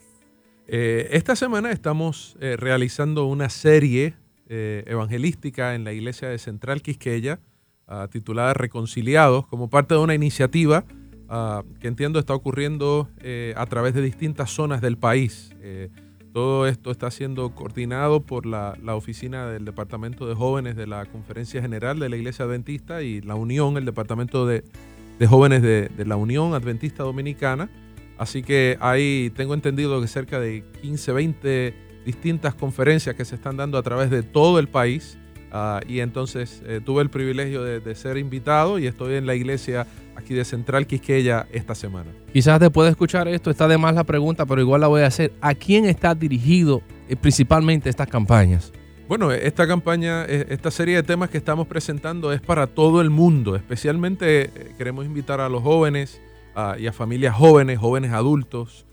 Eh, 0.68 1.09
esta 1.12 1.35
semana 1.35 1.72
estamos 1.72 2.37
eh, 2.40 2.57
realizando 2.57 3.27
una 3.27 3.48
serie 3.48 4.14
eh, 4.48 4.85
evangelística 4.87 5.75
en 5.75 5.85
la 5.85 5.92
iglesia 5.92 6.29
de 6.29 6.38
Central 6.38 6.83
Quisqueya, 6.83 7.40
ah, 7.87 8.09
titulada 8.11 8.55
Reconciliados, 8.55 9.46
como 9.46 9.70
parte 9.70 9.94
de 9.94 10.01
una 10.01 10.14
iniciativa 10.14 10.85
ah, 11.29 11.64
que 11.81 11.88
entiendo 11.88 12.18
está 12.18 12.35
ocurriendo 12.35 13.09
a 13.57 13.66
través 13.66 13.94
de 13.94 14.03
distintas 14.03 14.51
zonas 14.51 14.81
del 14.81 14.98
país. 14.98 15.51
Todo 16.33 16.66
esto 16.66 16.90
está 16.90 17.11
siendo 17.11 17.55
coordinado 17.55 18.23
por 18.23 18.47
la, 18.47 18.75
oficina 18.95 19.47
del 19.49 19.66
Departamento 19.66 20.27
de 20.27 20.35
Jóvenes 20.35 20.77
de 20.77 20.87
la 20.87 21.05
Conferencia 21.05 21.61
General 21.61 21.99
de 21.99 22.09
la 22.09 22.16
Iglesia 22.16 22.47
Adventista 22.47 23.03
y 23.03 23.21
la 23.21 23.35
Unión, 23.35 23.77
el 23.77 23.85
Departamento 23.85 24.47
de, 24.47 24.64
Jóvenes 25.29 25.61
de, 25.61 25.90
la 26.07 26.16
Unión 26.16 26.55
Adventista 26.55 27.03
Dominicana. 27.03 27.68
Así 28.16 28.42
que 28.42 28.79
ahí 28.81 29.31
tengo 29.37 29.53
entendido 29.53 30.01
que 30.01 30.07
cerca 30.07 30.40
de 30.40 30.64
15, 30.81 31.12
20 31.12 31.75
distintas 32.07 32.55
conferencias 32.55 33.14
que 33.14 33.27
se 33.27 33.35
están 33.35 33.59
dando 33.59 33.77
a 33.77 33.83
través 33.83 34.09
de 34.09 34.23
todo 34.23 34.59
el 34.59 34.68
país. 34.68 35.18
Ah, 35.53 35.81
y 35.87 36.01
entonces 36.01 36.62
eh, 36.67 36.81
tuve 36.83 37.03
el 37.03 37.11
privilegio 37.11 37.62
de, 37.62 37.81
de 37.81 37.95
ser 37.95 38.17
invitado 38.17 38.79
y 38.79 38.87
estoy 38.87 39.15
en 39.15 39.27
la 39.27 39.35
iglesia 39.35 39.87
aquí 40.17 40.35
de 40.35 40.45
Central 40.45 40.87
Quisqueya 40.87 41.47
esta 41.53 41.75
semana. 41.75 42.11
Quizás 42.33 42.61
después 42.61 42.87
de 42.87 42.91
escuchar 42.93 43.29
esto 43.29 43.51
está 43.51 43.69
de 43.69 43.79
más 43.79 43.95
la 43.95 44.05
pregunta, 44.05 44.47
pero 44.47 44.61
igual 44.61 44.81
la 44.81 44.88
voy 44.88 45.03
a 45.03 45.07
hacer. 45.07 45.33
¿A 45.41 45.55
quién 45.55 45.85
está 45.85 46.15
dirigido 46.15 46.83
eh, 47.09 47.17
principalmente 47.17 47.88
estas 47.88 48.09
campañas? 48.09 48.73
Bueno, 49.09 49.33
esta 49.33 49.67
campaña, 49.67 50.25
eh, 50.25 50.47
esta 50.49 50.71
serie 50.71 50.97
de 50.97 51.03
temas 51.03 51.29
que 51.29 51.38
estamos 51.38 51.67
presentando 51.67 52.33
es 52.33 52.41
para 52.41 52.67
todo 52.67 53.01
el 53.01 53.11
mundo. 53.11 53.57
Especialmente 53.57 54.45
eh, 54.45 54.75
queremos 54.79 55.05
invitar 55.05 55.41
a 55.41 55.49
los 55.49 55.62
jóvenes 55.62 56.21
y 56.79 56.87
a 56.87 56.93
familias 56.93 57.35
jóvenes, 57.35 57.79
jóvenes 57.79 58.12
adultos, 58.12 58.85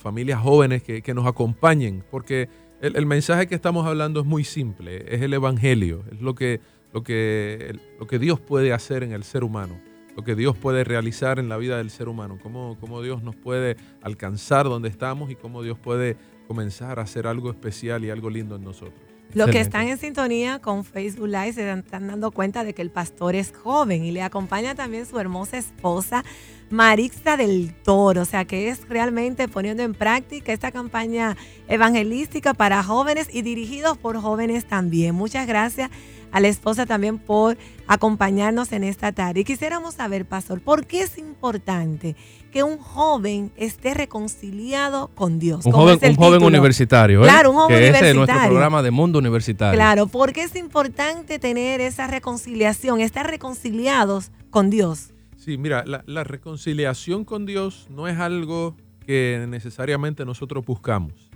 familias 0.00 0.40
jóvenes 0.40 0.80
que, 0.84 1.12
nos 1.12 1.26
acompañen, 1.26 2.04
porque 2.08 2.48
el, 2.80 3.06
mensaje 3.06 3.46
que 3.46 3.54
estamos 3.54 3.86
hablando 3.86 4.20
es 4.20 4.26
muy 4.26 4.44
simple, 4.44 5.04
es 5.14 5.22
el 5.22 5.34
Evangelio, 5.34 6.04
es 6.10 6.20
lo 6.20 6.34
que, 6.34 6.60
lo 6.92 7.02
que, 7.02 7.78
lo 7.98 8.06
que 8.06 8.18
Dios 8.18 8.40
puede 8.40 8.72
hacer 8.72 9.02
en 9.02 9.12
el 9.12 9.24
ser 9.24 9.44
humano 9.44 9.78
lo 10.16 10.24
que 10.24 10.34
Dios 10.34 10.56
puede 10.56 10.84
realizar 10.84 11.38
en 11.38 11.48
la 11.48 11.56
vida 11.56 11.78
del 11.78 11.88
ser 11.88 12.08
humano, 12.08 12.38
cómo, 12.42 12.76
cómo 12.80 13.00
Dios 13.00 13.22
nos 13.22 13.36
puede 13.36 13.76
alcanzar 14.02 14.66
donde 14.66 14.88
estamos 14.88 15.30
y 15.30 15.36
cómo 15.36 15.62
Dios 15.62 15.78
puede 15.78 16.16
comenzar 16.48 16.98
a 16.98 17.02
hacer 17.02 17.26
algo 17.26 17.50
especial 17.50 18.04
y 18.04 18.10
algo 18.10 18.28
lindo 18.28 18.56
en 18.56 18.64
nosotros. 18.64 19.09
Los 19.32 19.50
que 19.50 19.60
están 19.60 19.86
en 19.88 19.98
sintonía 19.98 20.58
con 20.58 20.84
Facebook 20.84 21.28
Live 21.28 21.52
se 21.52 21.70
están 21.70 22.08
dando 22.08 22.30
cuenta 22.32 22.64
de 22.64 22.74
que 22.74 22.82
el 22.82 22.90
pastor 22.90 23.34
es 23.34 23.52
joven 23.52 24.04
y 24.04 24.10
le 24.10 24.22
acompaña 24.22 24.74
también 24.74 25.06
su 25.06 25.18
hermosa 25.20 25.56
esposa 25.56 26.24
Marixa 26.70 27.36
del 27.36 27.74
Toro, 27.84 28.22
o 28.22 28.24
sea 28.24 28.44
que 28.44 28.68
es 28.68 28.88
realmente 28.88 29.48
poniendo 29.48 29.82
en 29.82 29.94
práctica 29.94 30.52
esta 30.52 30.70
campaña 30.70 31.36
evangelística 31.68 32.54
para 32.54 32.82
jóvenes 32.82 33.28
y 33.32 33.42
dirigidos 33.42 33.98
por 33.98 34.16
jóvenes 34.20 34.64
también. 34.66 35.14
Muchas 35.14 35.46
gracias 35.46 35.90
a 36.32 36.40
la 36.40 36.48
esposa 36.48 36.86
también 36.86 37.18
por 37.18 37.56
acompañarnos 37.86 38.72
en 38.72 38.84
esta 38.84 39.12
tarde. 39.12 39.40
Y 39.40 39.44
quisiéramos 39.44 39.94
saber, 39.94 40.26
pastor, 40.26 40.60
¿por 40.60 40.86
qué 40.86 41.02
es 41.02 41.18
importante 41.18 42.16
que 42.52 42.62
un 42.62 42.78
joven 42.78 43.52
esté 43.56 43.94
reconciliado 43.94 45.08
con 45.14 45.38
Dios? 45.38 45.66
Un 45.66 45.72
joven, 45.72 45.98
un 46.18 46.44
universitario, 46.44 47.22
¿eh? 47.22 47.24
Claro, 47.24 47.50
un 47.50 47.56
joven 47.56 47.76
que 47.76 47.88
ese 47.88 47.90
es 47.90 47.92
nuestro 47.92 48.12
universitario. 48.14 48.50
programa 48.50 48.82
de 48.82 48.90
Mundo 48.90 49.18
Universitario. 49.18 49.76
Claro, 49.76 50.06
porque 50.06 50.42
es 50.42 50.56
importante 50.56 51.38
tener 51.38 51.80
esa 51.80 52.06
reconciliación, 52.06 53.00
estar 53.00 53.28
reconciliados 53.28 54.30
con 54.50 54.70
Dios. 54.70 55.12
Sí, 55.36 55.56
mira, 55.58 55.84
la, 55.86 56.04
la 56.06 56.22
reconciliación 56.22 57.24
con 57.24 57.46
Dios 57.46 57.88
no 57.90 58.08
es 58.08 58.18
algo 58.18 58.76
que 59.06 59.46
necesariamente 59.48 60.24
nosotros 60.24 60.64
buscamos. 60.64 61.30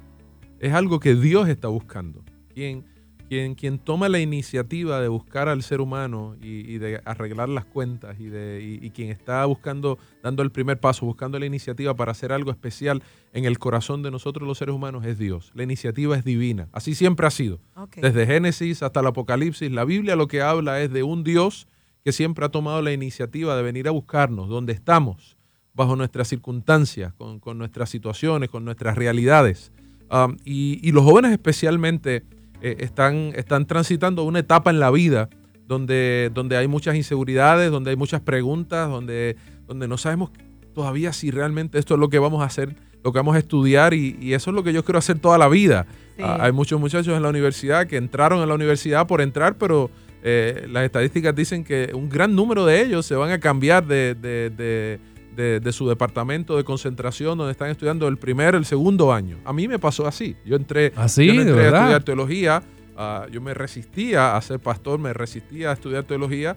Es 0.61 0.73
algo 0.73 1.01
que 1.01 1.15
Dios 1.15 1.49
está 1.49 1.69
buscando. 1.69 2.23
Quien, 2.55 2.85
quien, 3.29 3.55
quien 3.55 3.79
toma 3.79 4.09
la 4.09 4.21
iniciativa 4.21 5.01
de 5.01 5.09
buscar 5.09 5.49
al 5.49 5.63
ser 5.63 5.81
humano 5.81 6.37
y, 6.43 6.71
y 6.71 6.79
de 6.79 7.01
arreglar 7.05 7.49
las 7.49 7.65
cuentas 7.65 8.21
y, 8.21 8.27
de, 8.27 8.61
y- 8.63 8.87
y 8.87 8.91
quien 8.91 9.11
está 9.11 9.45
buscando, 9.47 9.99
dando 10.23 10.43
el 10.43 10.51
primer 10.51 10.79
paso, 10.79 11.07
buscando 11.07 11.39
la 11.39 11.47
iniciativa 11.47 11.95
para 11.95 12.13
hacer 12.13 12.33
algo 12.33 12.51
especial 12.51 13.03
en 13.33 13.45
el 13.47 13.59
corazón 13.59 14.03
de 14.03 14.11
nosotros 14.11 14.47
los 14.47 14.59
seres 14.59 14.75
humanos 14.75 15.05
es 15.07 15.19
Dios. 15.19 15.51
La 15.55 15.63
iniciativa 15.63 16.17
es 16.17 16.25
divina. 16.25 16.69
Así 16.73 16.95
siempre 16.95 17.27
ha 17.27 17.31
sido. 17.31 17.61
Desde 18.01 18.27
Génesis 18.27 18.83
hasta 18.83 19.01
el 19.01 19.07
Apocalipsis, 19.07 19.71
la 19.73 19.85
Biblia 19.85 20.17
lo 20.17 20.29
que 20.29 20.43
habla 20.43 20.81
es 20.83 20.93
de 20.93 21.03
un 21.03 21.25
Dios 21.25 21.67
que 22.05 22.13
siempre 22.13 22.45
ha 22.45 22.51
tomado 22.51 22.83
la 22.83 22.93
iniciativa 22.93 23.57
de 23.57 23.63
venir 23.63 23.89
a 23.89 23.91
buscarnos 23.91 24.49
donde 24.51 24.75
estamos, 24.75 25.37
bajo 25.73 25.97
nuestras 25.97 26.29
circunstancias, 26.29 27.15
con, 27.15 27.41
con 27.41 27.57
nuestras 27.59 27.89
situaciones, 27.91 28.51
con 28.51 28.65
nuestras 28.65 28.97
realidades. 28.97 29.73
Um, 30.11 30.37
y, 30.45 30.79
y 30.87 30.93
los 30.93 31.03
jóvenes 31.03 31.33
especialmente 31.33 32.23
eh, 32.65 32.77
están, 32.81 33.33
están 33.37 33.67
transitando 33.67 34.25
una 34.25 34.39
etapa 34.41 34.71
en 34.71 34.81
la 34.81 34.91
vida 34.91 35.29
donde, 35.67 36.31
donde 36.35 36.57
hay 36.57 36.69
muchas 36.69 36.97
inseguridades, 36.97 37.71
donde 37.71 37.91
hay 37.91 37.97
muchas 37.97 38.21
preguntas, 38.21 38.89
donde, 38.89 39.37
donde 39.67 39.87
no 39.89 39.97
sabemos 39.97 40.31
todavía 40.75 41.13
si 41.13 41.31
realmente 41.31 41.79
esto 41.79 41.95
es 41.95 42.01
lo 42.01 42.09
que 42.09 42.19
vamos 42.19 42.43
a 42.43 42.47
hacer, 42.47 42.75
lo 43.05 43.13
que 43.13 43.19
vamos 43.19 43.37
a 43.37 43.39
estudiar 43.39 43.95
y, 43.95 44.17
y 44.21 44.33
eso 44.35 44.51
es 44.51 44.55
lo 44.57 44.63
que 44.65 44.73
yo 44.73 44.85
quiero 44.85 44.99
hacer 44.99 45.19
toda 45.19 45.39
la 45.39 45.49
vida. 45.49 45.87
Sí. 46.17 46.23
Ah, 46.25 46.39
hay 46.41 46.53
muchos 46.53 46.81
muchachos 46.81 47.15
en 47.17 47.23
la 47.23 47.29
universidad 47.29 47.87
que 47.87 47.97
entraron 47.97 48.41
a 48.43 48.47
la 48.47 48.55
universidad 48.55 49.07
por 49.07 49.21
entrar, 49.21 49.57
pero 49.57 49.91
eh, 50.23 50.67
las 50.71 50.85
estadísticas 50.85 51.35
dicen 51.35 51.65
que 51.65 51.91
un 51.95 52.09
gran 52.09 52.35
número 52.35 52.65
de 52.67 52.81
ellos 52.83 53.05
se 53.07 53.15
van 53.15 53.31
a 53.31 53.39
cambiar 53.39 53.87
de, 53.87 54.15
de- 54.15 54.51
de- 54.51 54.99
de- 55.35 55.61
de 55.61 55.73
su 55.73 55.89
departamento 55.89 56.57
de 56.57 56.65
concentración 56.65 57.37
donde 57.39 57.53
están 57.53 57.71
estudiando 57.71 58.09
el 58.09 58.17
primer, 58.17 58.55
el 58.55 58.65
segundo 58.65 59.13
año. 59.13 59.39
A 59.45 59.53
mí 59.53 59.69
me 59.69 59.79
pasó 59.79 60.07
así. 60.07 60.37
Yo 60.45 60.57
entré, 60.57 60.93
¿Ah, 60.97 61.09
sí? 61.09 61.27
yo 61.27 61.35
no 61.35 61.45
¿De 61.45 61.51
entré 61.51 61.65
a 61.69 61.79
estudiar 61.79 62.03
teología, 62.05 62.63
ah, 62.97 63.27
yo 63.31 63.41
me 63.41 63.55
resistía 63.55 64.37
a 64.37 64.41
ser 64.43 64.61
pastor, 64.61 64.99
me 64.99 65.13
resistía 65.13 65.71
a 65.71 65.73
estudiar 65.75 66.05
teología, 66.05 66.57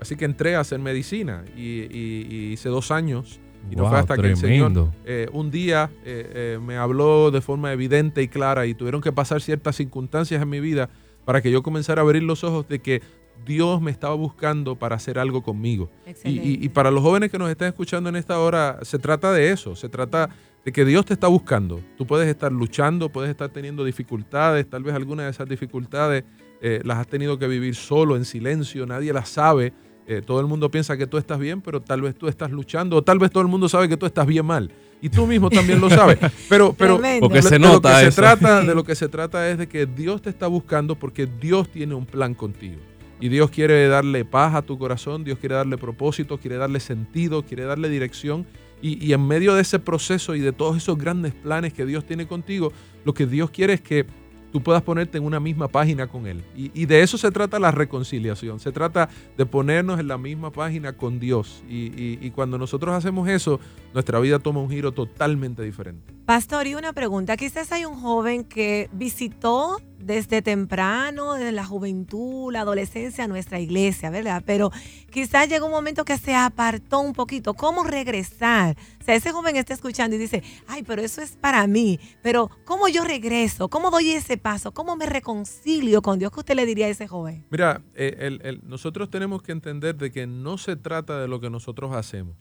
así 0.00 0.16
que 0.16 0.24
entré 0.24 0.56
a 0.56 0.60
hacer 0.60 0.78
medicina 0.78 1.44
y, 1.56 1.82
y- 1.90 2.26
y 2.30 2.52
hice 2.52 2.68
dos 2.68 2.90
años. 2.90 3.40
Y 3.70 3.74
no 3.74 3.88
fue 3.88 3.98
hasta 3.98 4.16
que 4.16 4.28
el. 4.28 4.36
Señor 4.36 4.90
eh, 5.04 5.28
un 5.32 5.50
día 5.50 5.90
eh, 6.04 6.30
eh, 6.34 6.58
me 6.64 6.76
habló 6.76 7.32
de 7.32 7.40
forma 7.40 7.72
evidente 7.72 8.22
y 8.22 8.28
clara 8.28 8.64
y 8.66 8.74
tuvieron 8.74 9.00
que 9.00 9.10
pasar 9.10 9.40
ciertas 9.40 9.74
circunstancias 9.74 10.40
en 10.40 10.48
mi 10.48 10.60
vida 10.60 10.88
para 11.24 11.42
que 11.42 11.50
yo 11.50 11.64
comenzara 11.64 12.00
a 12.02 12.04
abrir 12.04 12.22
los 12.22 12.44
ojos 12.44 12.68
de 12.68 12.78
que 12.78 13.02
Dios 13.44 13.80
me 13.80 13.90
estaba 13.90 14.14
buscando 14.14 14.76
para 14.76 14.96
hacer 14.96 15.18
algo 15.18 15.42
conmigo. 15.42 15.90
Y, 16.28 16.38
y- 16.40 16.58
y 16.64 16.68
para 16.68 16.90
los 16.90 17.02
jóvenes 17.02 17.30
que 17.30 17.38
nos 17.38 17.50
están 17.50 17.68
escuchando 17.68 18.08
en 18.08 18.16
esta 18.16 18.38
hora, 18.40 18.78
se 18.82 18.98
trata 18.98 19.32
de 19.32 19.50
eso, 19.50 19.76
se 19.76 19.88
trata 19.88 20.30
de 20.64 20.72
que 20.72 20.84
Dios 20.84 21.04
te 21.04 21.12
está 21.14 21.28
buscando. 21.28 21.80
Tú 21.96 22.06
puedes 22.06 22.28
estar 22.28 22.50
luchando, 22.50 23.08
puedes 23.08 23.30
estar 23.30 23.48
teniendo 23.50 23.84
dificultades, 23.84 24.68
tal 24.68 24.82
vez 24.82 24.94
algunas 24.94 25.26
de 25.26 25.30
esas 25.30 25.48
dificultades 25.48 26.24
eh, 26.60 26.80
las 26.84 26.98
has 26.98 27.06
tenido 27.06 27.38
que 27.38 27.46
vivir 27.46 27.74
solo, 27.74 28.16
en 28.16 28.24
silencio, 28.24 28.86
nadie 28.86 29.12
las 29.12 29.28
sabe. 29.28 29.72
Eh, 30.08 30.22
todo 30.24 30.40
el 30.40 30.46
mundo 30.46 30.70
piensa 30.70 30.96
que 30.96 31.06
tú 31.06 31.18
estás 31.18 31.38
bien, 31.38 31.60
pero 31.60 31.82
tal 31.82 32.00
vez 32.00 32.14
tú 32.16 32.28
estás 32.28 32.50
luchando, 32.50 32.96
o 32.96 33.02
tal 33.02 33.18
vez 33.18 33.30
todo 33.30 33.42
el 33.42 33.48
mundo 33.48 33.68
sabe 33.68 33.88
que 33.88 33.96
tú 33.96 34.06
estás 34.06 34.24
bien 34.26 34.46
mal. 34.46 34.70
Y 35.02 35.08
tú 35.10 35.26
mismo 35.26 35.50
también 35.50 35.80
lo 35.80 35.90
sabes. 35.90 36.16
Pero, 36.48 36.72
pero. 36.72 36.94
Porque 37.20 37.42
se 37.42 37.50
de 37.50 37.58
lo 37.58 37.68
nota 37.74 37.90
que 37.96 38.02
se 38.04 38.08
eso. 38.08 38.22
trata, 38.22 38.60
de 38.62 38.74
lo 38.74 38.82
que 38.82 38.94
se 38.94 39.08
trata 39.08 39.50
es 39.50 39.58
de 39.58 39.66
que 39.68 39.84
Dios 39.84 40.22
te 40.22 40.30
está 40.30 40.46
buscando 40.46 40.94
porque 40.94 41.26
Dios 41.26 41.68
tiene 41.68 41.94
un 41.94 42.06
plan 42.06 42.32
contigo. 42.34 42.76
Y 43.20 43.28
Dios 43.28 43.50
quiere 43.50 43.88
darle 43.88 44.24
paz 44.24 44.54
a 44.54 44.62
tu 44.62 44.78
corazón, 44.78 45.24
Dios 45.24 45.38
quiere 45.38 45.54
darle 45.54 45.78
propósito, 45.78 46.38
quiere 46.38 46.56
darle 46.56 46.80
sentido, 46.80 47.42
quiere 47.44 47.64
darle 47.64 47.88
dirección. 47.88 48.46
Y, 48.82 49.12
en 49.12 49.26
medio 49.26 49.54
de 49.54 49.62
ese 49.62 49.78
proceso 49.78 50.34
y 50.34 50.40
de 50.40 50.52
todos 50.52 50.76
esos 50.76 50.98
grandes 50.98 51.32
planes 51.34 51.72
que 51.72 51.86
Dios 51.86 52.04
tiene 52.04 52.26
contigo, 52.26 52.72
lo 53.04 53.14
que 53.14 53.26
Dios 53.26 53.50
quiere 53.50 53.72
es 53.72 53.80
que 53.80 54.04
tú 54.52 54.62
puedas 54.62 54.82
ponerte 54.82 55.16
en 55.16 55.24
una 55.24 55.40
misma 55.40 55.68
página 55.68 56.06
con 56.06 56.26
Él. 56.26 56.44
Y, 56.54 56.84
de 56.84 57.02
eso 57.02 57.16
se 57.16 57.30
trata 57.30 57.58
la 57.58 57.70
reconciliación. 57.70 58.60
Se 58.60 58.70
trata 58.70 59.08
de 59.36 59.46
ponernos 59.46 59.98
en 59.98 60.08
la 60.08 60.18
misma 60.18 60.52
página 60.52 60.92
con 60.92 61.18
Dios. 61.18 61.64
Y 61.68 62.30
cuando 62.32 62.58
nosotros 62.58 62.94
hacemos 62.94 63.28
eso, 63.28 63.60
nuestra 63.94 64.20
vida 64.20 64.38
toma 64.38 64.60
un 64.60 64.70
giro 64.70 64.92
totalmente 64.92 65.62
diferente. 65.62 66.15
Pastor, 66.26 66.66
y 66.66 66.74
una 66.74 66.92
pregunta. 66.92 67.36
Quizás 67.36 67.70
hay 67.70 67.84
un 67.84 68.00
joven 68.00 68.42
que 68.42 68.90
visitó 68.92 69.80
desde 70.00 70.42
temprano, 70.42 71.34
desde 71.34 71.52
la 71.52 71.64
juventud, 71.64 72.52
la 72.52 72.62
adolescencia, 72.62 73.28
nuestra 73.28 73.60
iglesia, 73.60 74.10
¿verdad? 74.10 74.42
Pero 74.44 74.72
quizás 75.12 75.48
llegó 75.48 75.66
un 75.66 75.72
momento 75.72 76.04
que 76.04 76.18
se 76.18 76.34
apartó 76.34 76.98
un 76.98 77.12
poquito. 77.12 77.54
¿Cómo 77.54 77.84
regresar? 77.84 78.76
O 79.00 79.04
sea, 79.04 79.14
ese 79.14 79.30
joven 79.30 79.54
está 79.54 79.72
escuchando 79.72 80.16
y 80.16 80.18
dice, 80.18 80.42
ay, 80.66 80.82
pero 80.82 81.00
eso 81.00 81.22
es 81.22 81.36
para 81.36 81.64
mí. 81.68 82.00
Pero 82.22 82.50
¿cómo 82.64 82.88
yo 82.88 83.04
regreso? 83.04 83.68
¿Cómo 83.68 83.92
doy 83.92 84.10
ese 84.10 84.36
paso? 84.36 84.72
¿Cómo 84.74 84.96
me 84.96 85.06
reconcilio 85.06 86.02
con 86.02 86.18
Dios? 86.18 86.32
¿Qué 86.32 86.40
usted 86.40 86.56
le 86.56 86.66
diría 86.66 86.86
a 86.86 86.90
ese 86.90 87.06
joven? 87.06 87.46
Mira, 87.50 87.82
eh, 87.94 88.16
el- 88.42 88.60
nosotros 88.64 89.10
tenemos 89.10 89.42
que 89.42 89.52
entender 89.52 89.94
de 89.96 90.10
que 90.10 90.26
no 90.26 90.58
se 90.58 90.74
trata 90.74 91.20
de 91.20 91.28
lo 91.28 91.40
que 91.40 91.50
nosotros 91.50 91.94
hacemos. 91.94 92.36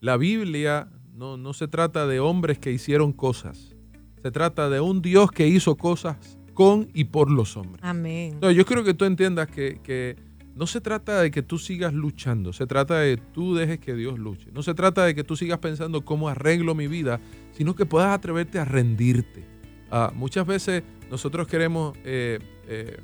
La 0.00 0.16
Biblia 0.16 0.88
no, 1.18 1.36
no 1.36 1.52
se 1.52 1.66
trata 1.66 2.06
de 2.06 2.20
hombres 2.20 2.60
que 2.60 2.70
hicieron 2.70 3.12
cosas. 3.12 3.74
Se 4.22 4.30
trata 4.30 4.70
de 4.70 4.80
un 4.80 5.02
Dios 5.02 5.32
que 5.32 5.48
hizo 5.48 5.76
cosas 5.76 6.16
con 6.54 6.88
y 6.94 7.04
por 7.04 7.28
los 7.28 7.56
hombres. 7.56 7.82
Amén. 7.82 8.34
Entonces, 8.34 8.56
yo 8.56 8.64
quiero 8.64 8.84
que 8.84 8.94
tú 8.94 9.04
entiendas 9.04 9.48
que, 9.48 9.80
que 9.82 10.16
no 10.54 10.68
se 10.68 10.80
trata 10.80 11.20
de 11.20 11.32
que 11.32 11.42
tú 11.42 11.58
sigas 11.58 11.92
luchando, 11.92 12.52
se 12.52 12.68
trata 12.68 13.00
de 13.00 13.16
que 13.16 13.22
tú 13.32 13.56
dejes 13.56 13.80
que 13.80 13.94
Dios 13.94 14.16
luche. 14.16 14.50
No 14.52 14.62
se 14.62 14.74
trata 14.74 15.04
de 15.04 15.16
que 15.16 15.24
tú 15.24 15.34
sigas 15.34 15.58
pensando 15.58 16.04
cómo 16.04 16.28
arreglo 16.28 16.76
mi 16.76 16.86
vida, 16.86 17.20
sino 17.50 17.74
que 17.74 17.84
puedas 17.84 18.10
atreverte 18.10 18.60
a 18.60 18.64
rendirte. 18.64 19.44
Ah, 19.90 20.12
muchas 20.14 20.46
veces 20.46 20.84
nosotros 21.10 21.48
queremos 21.48 21.96
eh, 22.04 22.38
eh, 22.68 22.96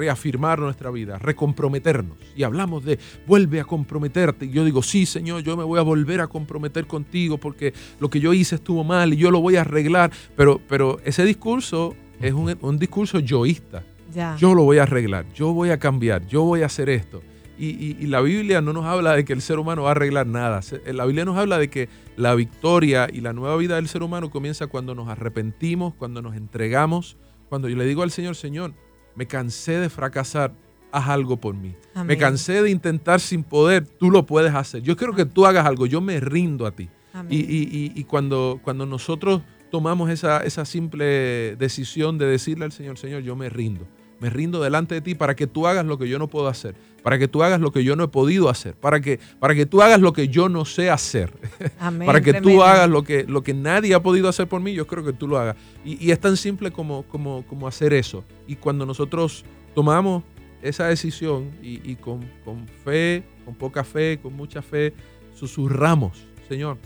reafirmar 0.00 0.58
nuestra 0.58 0.90
vida, 0.90 1.18
recomprometernos. 1.18 2.16
Y 2.36 2.42
hablamos 2.42 2.84
de 2.84 2.98
vuelve 3.26 3.60
a 3.60 3.64
comprometerte. 3.64 4.46
Y 4.46 4.50
yo 4.50 4.64
digo, 4.64 4.82
sí, 4.82 5.04
Señor, 5.06 5.42
yo 5.42 5.56
me 5.56 5.64
voy 5.64 5.78
a 5.78 5.82
volver 5.82 6.20
a 6.20 6.26
comprometer 6.26 6.86
contigo 6.86 7.38
porque 7.38 7.72
lo 8.00 8.08
que 8.08 8.20
yo 8.20 8.32
hice 8.32 8.54
estuvo 8.56 8.82
mal 8.84 9.12
y 9.12 9.16
yo 9.16 9.30
lo 9.30 9.40
voy 9.40 9.56
a 9.56 9.60
arreglar. 9.62 10.10
Pero, 10.36 10.60
pero 10.68 10.98
ese 11.04 11.24
discurso 11.24 11.94
es 12.20 12.32
un, 12.32 12.56
un 12.60 12.78
discurso 12.78 13.18
yoísta. 13.18 13.82
Ya. 14.12 14.36
Yo 14.38 14.54
lo 14.54 14.64
voy 14.64 14.78
a 14.78 14.82
arreglar, 14.84 15.24
yo 15.34 15.52
voy 15.52 15.70
a 15.70 15.78
cambiar, 15.78 16.26
yo 16.26 16.42
voy 16.42 16.62
a 16.62 16.66
hacer 16.66 16.88
esto. 16.88 17.22
Y, 17.58 17.68
y- 17.68 17.96
y 18.00 18.06
la 18.06 18.20
Biblia 18.22 18.60
no 18.62 18.72
nos 18.72 18.86
habla 18.86 19.14
de 19.14 19.24
que 19.24 19.32
el 19.34 19.42
ser 19.42 19.58
humano 19.58 19.82
va 19.82 19.90
a 19.90 19.92
arreglar 19.92 20.26
nada. 20.26 20.62
Se- 20.62 20.80
La 20.94 21.04
Biblia 21.04 21.24
nos 21.26 21.36
habla 21.36 21.58
de 21.58 21.68
que 21.68 21.88
la 22.16 22.34
victoria 22.34 23.06
y 23.12 23.20
la 23.20 23.32
nueva 23.34 23.56
vida 23.58 23.76
del 23.76 23.86
ser 23.86 24.02
humano 24.02 24.30
comienza 24.30 24.66
cuando 24.66 24.94
nos 24.94 25.08
arrepentimos, 25.08 25.94
cuando 25.94 26.22
nos 26.22 26.34
entregamos, 26.36 27.16
cuando 27.50 27.68
yo 27.68 27.76
le 27.76 27.84
digo 27.84 28.02
al 28.02 28.10
Señor, 28.10 28.34
Señor, 28.34 28.72
me 29.14 29.26
cansé 29.26 29.72
de 29.78 29.88
fracasar, 29.90 30.52
haz 30.92 31.08
algo 31.08 31.36
por 31.38 31.54
mí. 31.54 31.74
Me 32.04 32.16
cansé 32.16 32.62
de 32.62 32.70
intentar 32.70 33.20
sin 33.20 33.42
poder, 33.42 33.86
tú 33.86 34.10
lo 34.10 34.26
puedes 34.26 34.54
hacer. 34.54 34.82
Yo 34.82 34.96
quiero 34.96 35.14
que 35.14 35.24
tú 35.24 35.46
hagas 35.46 35.66
algo, 35.66 35.86
yo 35.86 36.00
me 36.00 36.18
rindo 36.20 36.66
a 36.66 36.70
ti. 36.72 36.88
Amén. 37.12 37.32
Y, 37.32 37.36
y- 37.40 37.68
y- 37.70 37.92
y 37.94 38.04
cuando, 38.04 38.60
cuando 38.62 38.86
nosotros 38.86 39.42
tomamos 39.70 40.10
esa, 40.10 40.42
esa 40.44 40.64
simple 40.64 41.56
decisión 41.56 42.18
de 42.18 42.26
decirle 42.26 42.64
al 42.64 42.72
Señor, 42.72 42.98
Señor, 42.98 43.22
yo 43.22 43.36
me 43.36 43.48
rindo. 43.48 43.86
Me 44.20 44.28
rindo 44.30 44.60
delante 44.62 44.94
de 44.96 45.00
ti 45.00 45.14
para 45.14 45.34
que 45.34 45.46
tú 45.46 45.66
hagas 45.66 45.86
lo 45.86 45.96
que 45.98 46.08
yo 46.08 46.18
no 46.18 46.28
puedo 46.28 46.46
hacer, 46.48 46.74
para 47.02 47.18
que 47.18 47.28
tú 47.28 47.42
hagas 47.42 47.60
lo 47.60 47.72
que 47.72 47.84
yo 47.84 47.96
no 47.96 48.04
he 48.04 48.08
podido 48.08 48.48
hacer, 48.48 48.74
para 48.74 49.00
que, 49.00 49.18
para 49.38 49.54
que 49.54 49.66
tú 49.66 49.82
hagas 49.82 50.00
lo 50.00 50.12
que 50.12 50.28
yo 50.28 50.48
no 50.48 50.64
sé 50.64 50.90
hacer, 50.90 51.32
Amén. 51.78 52.06
para 52.06 52.20
que 52.20 52.40
tú 52.40 52.62
hagas 52.62 52.88
lo 52.88 53.02
que, 53.02 53.24
lo 53.24 53.42
que 53.42 53.54
nadie 53.54 53.94
ha 53.94 54.02
podido 54.02 54.28
hacer 54.28 54.48
por 54.48 54.60
mí, 54.60 54.72
yo 54.72 54.86
creo 54.86 55.04
que 55.04 55.12
tú 55.12 55.28
lo 55.28 55.38
hagas. 55.38 55.56
Y, 55.84 56.04
y 56.04 56.10
es 56.10 56.20
tan 56.20 56.36
simple 56.36 56.70
como, 56.70 57.02
como, 57.04 57.44
como 57.46 57.66
hacer 57.66 57.92
eso. 57.92 58.24
Y 58.46 58.56
cuando 58.56 58.86
nosotros 58.86 59.44
tomamos 59.74 60.24
esa 60.62 60.86
decisión 60.86 61.50
y, 61.62 61.90
y 61.90 61.96
con, 61.96 62.20
con 62.44 62.66
fe, 62.84 63.22
con 63.44 63.54
poca 63.54 63.84
fe, 63.84 64.18
con 64.22 64.34
mucha 64.34 64.62
fe, 64.62 64.92
susurramos, 65.34 66.26
Señor, 66.48 66.78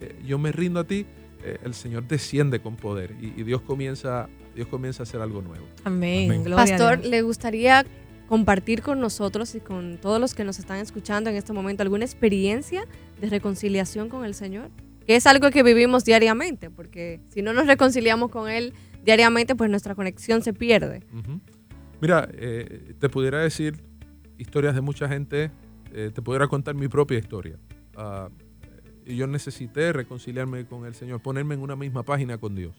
eh, 0.00 0.14
yo 0.26 0.38
me 0.38 0.52
rindo 0.52 0.80
a 0.80 0.84
ti, 0.84 1.06
eh, 1.44 1.58
el 1.64 1.74
Señor 1.74 2.06
desciende 2.06 2.60
con 2.60 2.76
poder 2.76 3.14
y, 3.20 3.40
y 3.40 3.44
Dios 3.44 3.62
comienza 3.62 4.28
Dios 4.54 4.68
comienza 4.68 5.02
a 5.02 5.04
hacer 5.04 5.20
algo 5.20 5.42
nuevo. 5.42 5.66
Amén. 5.84 6.44
Pastor, 6.54 7.04
¿le 7.04 7.22
gustaría 7.22 7.86
compartir 8.32 8.80
con 8.80 8.98
nosotros 8.98 9.54
y 9.54 9.60
con 9.60 9.98
todos 9.98 10.18
los 10.18 10.34
que 10.34 10.42
nos 10.42 10.58
están 10.58 10.78
escuchando 10.78 11.28
en 11.28 11.36
este 11.36 11.52
momento 11.52 11.82
alguna 11.82 12.06
experiencia 12.06 12.86
de 13.20 13.28
reconciliación 13.28 14.08
con 14.08 14.24
el 14.24 14.32
Señor? 14.32 14.70
Que 15.06 15.16
es 15.16 15.26
algo 15.26 15.50
que 15.50 15.62
vivimos 15.62 16.06
diariamente, 16.06 16.70
porque 16.70 17.20
si 17.28 17.42
no 17.42 17.52
nos 17.52 17.66
reconciliamos 17.66 18.30
con 18.30 18.48
Él 18.48 18.72
diariamente, 19.04 19.54
pues 19.54 19.68
nuestra 19.68 19.94
conexión 19.94 20.40
se 20.40 20.54
pierde. 20.54 21.02
Mira, 22.00 22.26
eh, 22.32 22.94
te 22.98 23.10
pudiera 23.10 23.38
decir 23.42 23.84
historias 24.38 24.74
de 24.74 24.80
mucha 24.80 25.10
gente, 25.10 25.50
eh, 25.92 26.10
te 26.14 26.22
pudiera 26.22 26.48
contar 26.48 26.74
mi 26.74 26.88
propia 26.88 27.18
historia. 27.18 27.58
Y 29.04 29.14
yo 29.14 29.26
necesité 29.26 29.92
reconciliarme 29.92 30.64
con 30.64 30.86
el 30.86 30.94
Señor, 30.94 31.20
ponerme 31.20 31.52
en 31.52 31.60
una 31.60 31.76
misma 31.76 32.02
página 32.02 32.38
con 32.38 32.54
Dios, 32.54 32.74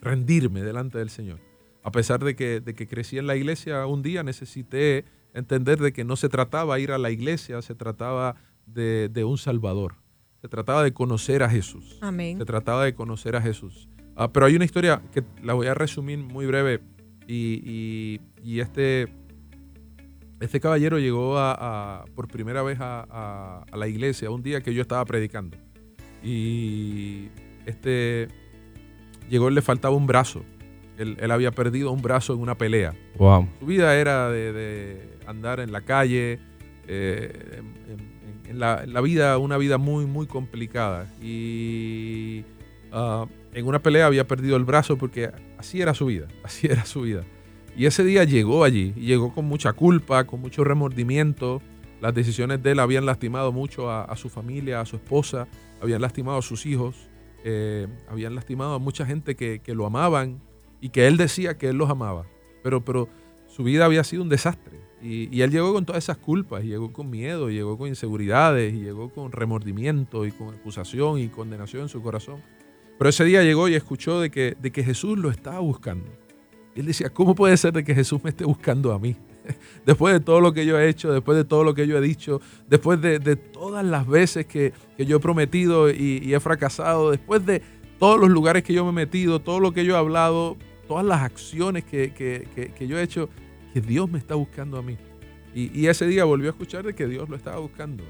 rendirme 0.00 0.62
delante 0.62 0.98
del 0.98 1.10
Señor. 1.10 1.38
A 1.86 1.92
pesar 1.92 2.24
de 2.24 2.34
que, 2.34 2.60
de 2.60 2.74
que 2.74 2.88
crecí 2.88 3.16
en 3.16 3.28
la 3.28 3.36
iglesia, 3.36 3.86
un 3.86 4.02
día 4.02 4.24
necesité 4.24 5.04
entender 5.34 5.78
de 5.78 5.92
que 5.92 6.02
no 6.02 6.16
se 6.16 6.28
trataba 6.28 6.74
de 6.74 6.82
ir 6.82 6.90
a 6.90 6.98
la 6.98 7.12
iglesia, 7.12 7.62
se 7.62 7.76
trataba 7.76 8.34
de, 8.66 9.08
de 9.08 9.22
un 9.22 9.38
Salvador. 9.38 9.94
Se 10.42 10.48
trataba 10.48 10.82
de 10.82 10.92
conocer 10.92 11.44
a 11.44 11.48
Jesús. 11.48 11.96
Amén. 12.00 12.38
Se 12.38 12.44
trataba 12.44 12.84
de 12.84 12.96
conocer 12.96 13.36
a 13.36 13.40
Jesús. 13.40 13.88
Ah, 14.16 14.32
pero 14.32 14.46
hay 14.46 14.56
una 14.56 14.64
historia 14.64 15.00
que 15.12 15.22
la 15.44 15.54
voy 15.54 15.68
a 15.68 15.74
resumir 15.74 16.18
muy 16.18 16.44
breve. 16.46 16.80
Y, 17.28 17.62
y, 17.64 18.20
y 18.42 18.58
este, 18.58 19.06
este 20.40 20.58
caballero 20.58 20.98
llegó 20.98 21.38
a, 21.38 21.52
a, 22.00 22.04
por 22.16 22.26
primera 22.26 22.64
vez 22.64 22.80
a, 22.80 23.62
a, 23.62 23.76
la 23.76 23.86
iglesia 23.86 24.28
un 24.32 24.42
día 24.42 24.60
que 24.60 24.74
yo 24.74 24.82
estaba 24.82 25.04
predicando. 25.04 25.56
Y 26.20 27.28
este 27.64 28.26
llegó, 29.30 29.50
le 29.50 29.62
faltaba 29.62 29.94
un 29.94 30.08
brazo. 30.08 30.42
Él, 30.98 31.16
él 31.20 31.30
había 31.30 31.50
perdido 31.50 31.90
un 31.92 32.02
brazo 32.02 32.32
en 32.34 32.40
una 32.40 32.56
pelea. 32.56 32.94
Wow. 33.18 33.48
Su 33.60 33.66
vida 33.66 33.96
era 33.96 34.30
de, 34.30 34.52
de 34.52 35.18
andar 35.26 35.60
en 35.60 35.72
la 35.72 35.82
calle, 35.82 36.38
eh, 36.88 37.62
en, 37.88 38.50
en, 38.50 38.58
la, 38.58 38.84
en, 38.84 38.92
la, 38.92 39.00
vida, 39.00 39.38
una 39.38 39.58
vida 39.58 39.78
muy, 39.78 40.06
muy 40.06 40.26
complicada. 40.26 41.12
Y 41.20 42.44
uh, 42.92 43.26
en 43.52 43.66
una 43.66 43.80
pelea 43.80 44.06
había 44.06 44.26
perdido 44.26 44.56
el 44.56 44.64
brazo 44.64 44.96
porque 44.96 45.30
así 45.58 45.80
era 45.80 45.94
su 45.94 46.06
vida, 46.06 46.28
así 46.44 46.66
era 46.66 46.84
su 46.84 47.02
vida. 47.02 47.24
Y 47.76 47.84
ese 47.84 48.04
día 48.04 48.24
llegó 48.24 48.64
allí, 48.64 48.94
y 48.96 49.02
llegó 49.02 49.34
con 49.34 49.44
mucha 49.44 49.74
culpa, 49.74 50.24
con 50.24 50.40
mucho 50.40 50.64
remordimiento. 50.64 51.60
Las 52.00 52.14
decisiones 52.14 52.62
de 52.62 52.72
él 52.72 52.80
habían 52.80 53.04
lastimado 53.04 53.52
mucho 53.52 53.90
a, 53.90 54.04
a 54.04 54.16
su 54.16 54.30
familia, 54.30 54.80
a 54.80 54.86
su 54.86 54.96
esposa, 54.96 55.46
habían 55.82 56.00
lastimado 56.00 56.38
a 56.38 56.42
sus 56.42 56.64
hijos, 56.64 57.10
eh, 57.44 57.86
habían 58.08 58.34
lastimado 58.34 58.74
a 58.74 58.78
mucha 58.78 59.06
gente 59.06 59.36
que, 59.36 59.60
que, 59.60 59.74
lo 59.74 59.86
amaban 59.86 60.40
y 60.80 60.90
que 60.90 61.06
él 61.06 61.16
decía 61.16 61.58
que 61.58 61.68
él 61.68 61.76
los 61.76 61.90
amaba. 61.90 62.26
Pero, 62.62 62.84
pero 62.84 63.08
su 63.46 63.64
vida 63.64 63.84
había 63.84 64.04
sido 64.04 64.22
un 64.22 64.28
desastre. 64.28 64.80
Y, 65.02 65.34
y, 65.36 65.42
él 65.42 65.50
llegó 65.50 65.72
con 65.72 65.84
todas 65.84 66.02
esas 66.02 66.16
culpas, 66.16 66.64
llegó 66.64 66.92
con 66.92 67.10
miedo, 67.10 67.50
llegó 67.50 67.76
con 67.76 67.88
inseguridades, 67.88 68.74
y 68.74 68.80
llegó 68.80 69.10
con 69.10 69.30
remordimiento, 69.30 70.24
y 70.26 70.32
con 70.32 70.54
acusación 70.54 71.18
y 71.18 71.28
condenación 71.28 71.82
en 71.82 71.88
su 71.88 72.02
corazón. 72.02 72.42
Pero 72.98 73.10
ese 73.10 73.24
día 73.24 73.42
llegó 73.42 73.68
y 73.68 73.74
escuchó 73.74 74.20
de 74.20 74.30
que, 74.30 74.56
de 74.60 74.72
que 74.72 74.82
Jesús 74.82 75.18
lo 75.18 75.30
estaba 75.30 75.60
buscando. 75.60 76.10
Y 76.74 76.80
él 76.80 76.86
decía, 76.86 77.10
¿cómo 77.10 77.34
puede 77.34 77.56
ser 77.56 77.72
de 77.72 77.84
que 77.84 77.94
Jesús 77.94 78.22
me 78.24 78.30
esté 78.30 78.44
buscando 78.44 78.92
a 78.92 78.98
mí? 78.98 79.16
después 79.86 80.14
de 80.14 80.20
todo 80.20 80.40
lo 80.40 80.52
que 80.52 80.66
yo 80.66 80.78
he 80.78 80.88
hecho, 80.88 81.12
después 81.12 81.36
de 81.36 81.44
todo 81.44 81.64
lo 81.64 81.74
que 81.74 81.86
yo 81.86 81.96
he 81.96 82.00
dicho, 82.00 82.40
después 82.68 83.00
de, 83.00 83.18
de 83.18 83.36
todas 83.36 83.84
las 83.84 84.06
veces 84.06 84.46
que, 84.46 84.72
que, 84.96 85.06
yo 85.06 85.16
he 85.16 85.20
prometido 85.20 85.90
y, 85.90 86.34
he 86.34 86.40
fracasado, 86.40 87.10
después 87.10 87.44
de 87.46 87.62
todos 87.98 88.20
los 88.20 88.30
lugares 88.30 88.62
que 88.62 88.72
yo 88.72 88.84
me 88.84 88.90
he 88.90 89.06
metido, 89.06 89.40
todo 89.40 89.60
lo 89.60 89.72
que 89.72 89.84
yo 89.84 89.94
he 89.94 89.98
hablado, 89.98 90.56
todas 90.86 91.04
las 91.04 91.22
acciones 91.22 91.84
que, 91.84 92.12
que, 92.12 92.72
que 92.74 92.86
yo 92.86 92.98
he 92.98 93.02
hecho, 93.02 93.28
que 93.72 93.80
Dios 93.80 94.10
me 94.10 94.18
está 94.18 94.34
buscando 94.34 94.78
a 94.78 94.82
mí. 94.82 94.96
Y, 95.54 95.70
y, 95.78 95.86
ese 95.86 96.06
día 96.06 96.24
volvió 96.24 96.50
a 96.50 96.52
escuchar 96.52 96.84
de 96.84 96.94
que 96.94 97.06
Dios 97.06 97.28
lo 97.30 97.36
estaba 97.36 97.58
buscando. 97.58 98.04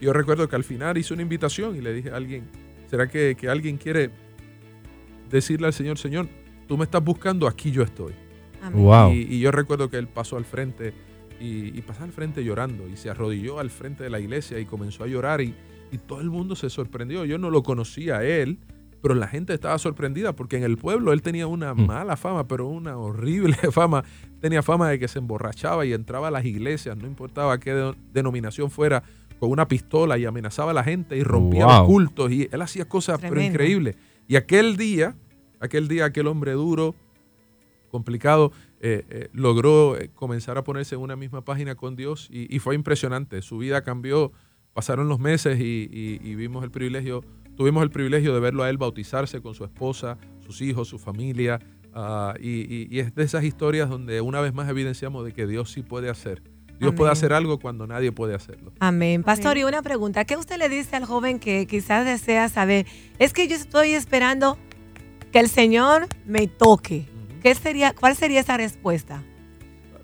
Y 0.00 0.06
yo 0.06 0.12
recuerdo 0.12 0.48
que 0.48 0.56
al 0.56 0.64
final 0.64 0.96
hice 0.96 1.12
una 1.12 1.22
invitación 1.22 1.76
y 1.76 1.82
le 1.82 1.92
dije 1.92 2.10
a 2.10 2.16
alguien, 2.16 2.44
¿será 2.88 3.08
que, 3.08 3.36
que 3.38 3.48
alguien 3.48 3.76
quiere 3.76 4.10
decirle 5.30 5.66
al 5.66 5.72
Señor, 5.72 5.98
Señor, 5.98 6.28
tú 6.66 6.78
me 6.78 6.84
estás 6.84 7.02
buscando, 7.02 7.46
aquí 7.46 7.70
yo 7.70 7.82
estoy. 7.82 8.14
Wow. 8.72 9.12
Y, 9.12 9.34
y, 9.34 9.40
yo 9.40 9.50
recuerdo 9.50 9.88
que 9.88 9.98
él 9.98 10.08
pasó 10.08 10.36
al 10.36 10.44
frente 10.44 10.92
y, 11.40 11.78
y, 11.78 11.82
pasó 11.82 12.04
al 12.04 12.12
frente 12.12 12.42
llorando 12.42 12.88
y 12.88 12.96
se 12.96 13.08
arrodilló 13.08 13.60
al 13.60 13.70
frente 13.70 14.02
de 14.02 14.10
la 14.10 14.18
iglesia 14.18 14.58
y 14.58 14.64
comenzó 14.64 15.04
a 15.04 15.06
llorar 15.06 15.40
y, 15.40 15.54
y, 15.92 15.98
todo 15.98 16.20
el 16.20 16.30
mundo 16.30 16.56
se 16.56 16.68
sorprendió. 16.68 17.24
Yo 17.24 17.38
no 17.38 17.50
lo 17.50 17.62
conocía 17.62 18.18
a 18.18 18.24
él, 18.24 18.58
pero 19.00 19.14
la 19.14 19.28
gente 19.28 19.54
estaba 19.54 19.78
sorprendida 19.78 20.34
porque 20.34 20.56
en 20.56 20.64
el 20.64 20.76
pueblo 20.76 21.12
él 21.12 21.22
tenía 21.22 21.46
una 21.46 21.74
mm. 21.74 21.86
mala 21.86 22.16
fama, 22.16 22.46
pero 22.46 22.66
una 22.66 22.96
horrible 22.96 23.56
fama. 23.72 24.04
Tenía 24.40 24.62
fama 24.62 24.88
de 24.90 24.98
que 24.98 25.08
se 25.08 25.18
emborrachaba 25.18 25.84
y 25.86 25.92
entraba 25.92 26.28
a 26.28 26.30
las 26.30 26.44
iglesias, 26.44 26.96
no 26.96 27.06
importaba 27.06 27.58
qué 27.58 27.74
de, 27.74 27.94
denominación 28.12 28.70
fuera, 28.70 29.02
con 29.38 29.50
una 29.50 29.68
pistola 29.68 30.18
y 30.18 30.24
amenazaba 30.24 30.72
a 30.72 30.74
la 30.74 30.84
gente 30.84 31.16
y 31.16 31.22
rompía 31.22 31.66
wow. 31.66 31.74
los 31.74 31.86
cultos 31.86 32.32
y 32.32 32.48
él 32.50 32.62
hacía 32.62 32.86
cosas 32.86 33.20
pero 33.20 33.40
increíbles. 33.40 33.96
Y 34.26 34.36
aquel 34.36 34.76
día, 34.76 35.14
aquel 35.60 35.88
día, 35.88 36.06
aquel 36.06 36.26
hombre 36.26 36.52
duro, 36.52 36.94
complicado, 37.90 38.52
eh, 38.80 39.04
eh, 39.10 39.28
logró 39.32 39.96
eh, 39.96 40.10
comenzar 40.14 40.58
a 40.58 40.64
ponerse 40.64 40.94
en 40.94 41.00
una 41.00 41.16
misma 41.16 41.44
página 41.44 41.74
con 41.74 41.96
Dios 41.96 42.28
y, 42.30 42.54
y 42.54 42.58
fue 42.58 42.74
impresionante. 42.74 43.42
Su 43.42 43.58
vida 43.58 43.82
cambió, 43.82 44.32
pasaron 44.72 45.08
los 45.08 45.18
meses 45.18 45.58
y, 45.58 45.88
y, 45.90 46.20
y, 46.22 46.34
vimos 46.34 46.62
el 46.62 46.70
privilegio, 46.70 47.24
tuvimos 47.58 47.82
el 47.82 47.90
privilegio 47.90 48.32
de 48.32 48.38
verlo 48.38 48.62
a 48.62 48.70
él 48.70 48.78
bautizarse 48.78 49.42
con 49.42 49.52
su 49.52 49.64
esposa, 49.64 50.16
sus 50.46 50.62
hijos, 50.62 50.86
su 50.86 50.98
familia. 50.98 51.58
Uh, 51.92 52.38
y, 52.40 53.00
es 53.00 53.12
de 53.16 53.24
esas 53.24 53.42
historias 53.42 53.90
donde 53.90 54.20
una 54.20 54.40
vez 54.40 54.54
más 54.54 54.68
evidenciamos 54.68 55.24
de 55.24 55.32
que 55.32 55.48
Dios 55.48 55.72
sí 55.72 55.82
puede 55.82 56.08
hacer. 56.08 56.40
Dios 56.78 56.90
Amén. 56.90 56.94
puede 56.94 57.10
hacer 57.10 57.32
algo 57.32 57.58
cuando 57.58 57.88
nadie 57.88 58.12
puede 58.12 58.36
hacerlo. 58.36 58.72
Amén. 58.78 59.24
Pastor, 59.24 59.58
y 59.58 59.64
una 59.64 59.82
pregunta. 59.82 60.24
¿Qué 60.24 60.36
usted 60.36 60.56
le 60.56 60.68
dice 60.68 60.94
al 60.94 61.04
joven 61.04 61.40
que 61.40 61.66
quizás 61.66 62.04
desea 62.04 62.48
saber? 62.48 62.86
Es 63.18 63.32
que 63.32 63.48
yo 63.48 63.56
estoy 63.56 63.90
esperando 63.90 64.56
que 65.32 65.40
el 65.40 65.48
Señor 65.48 66.06
me 66.24 66.46
toque. 66.46 67.06
¿Qué 67.42 67.52
sería, 67.56 67.92
¿Cuál 67.92 68.14
sería 68.14 68.38
esa 68.38 68.56
respuesta? 68.56 69.24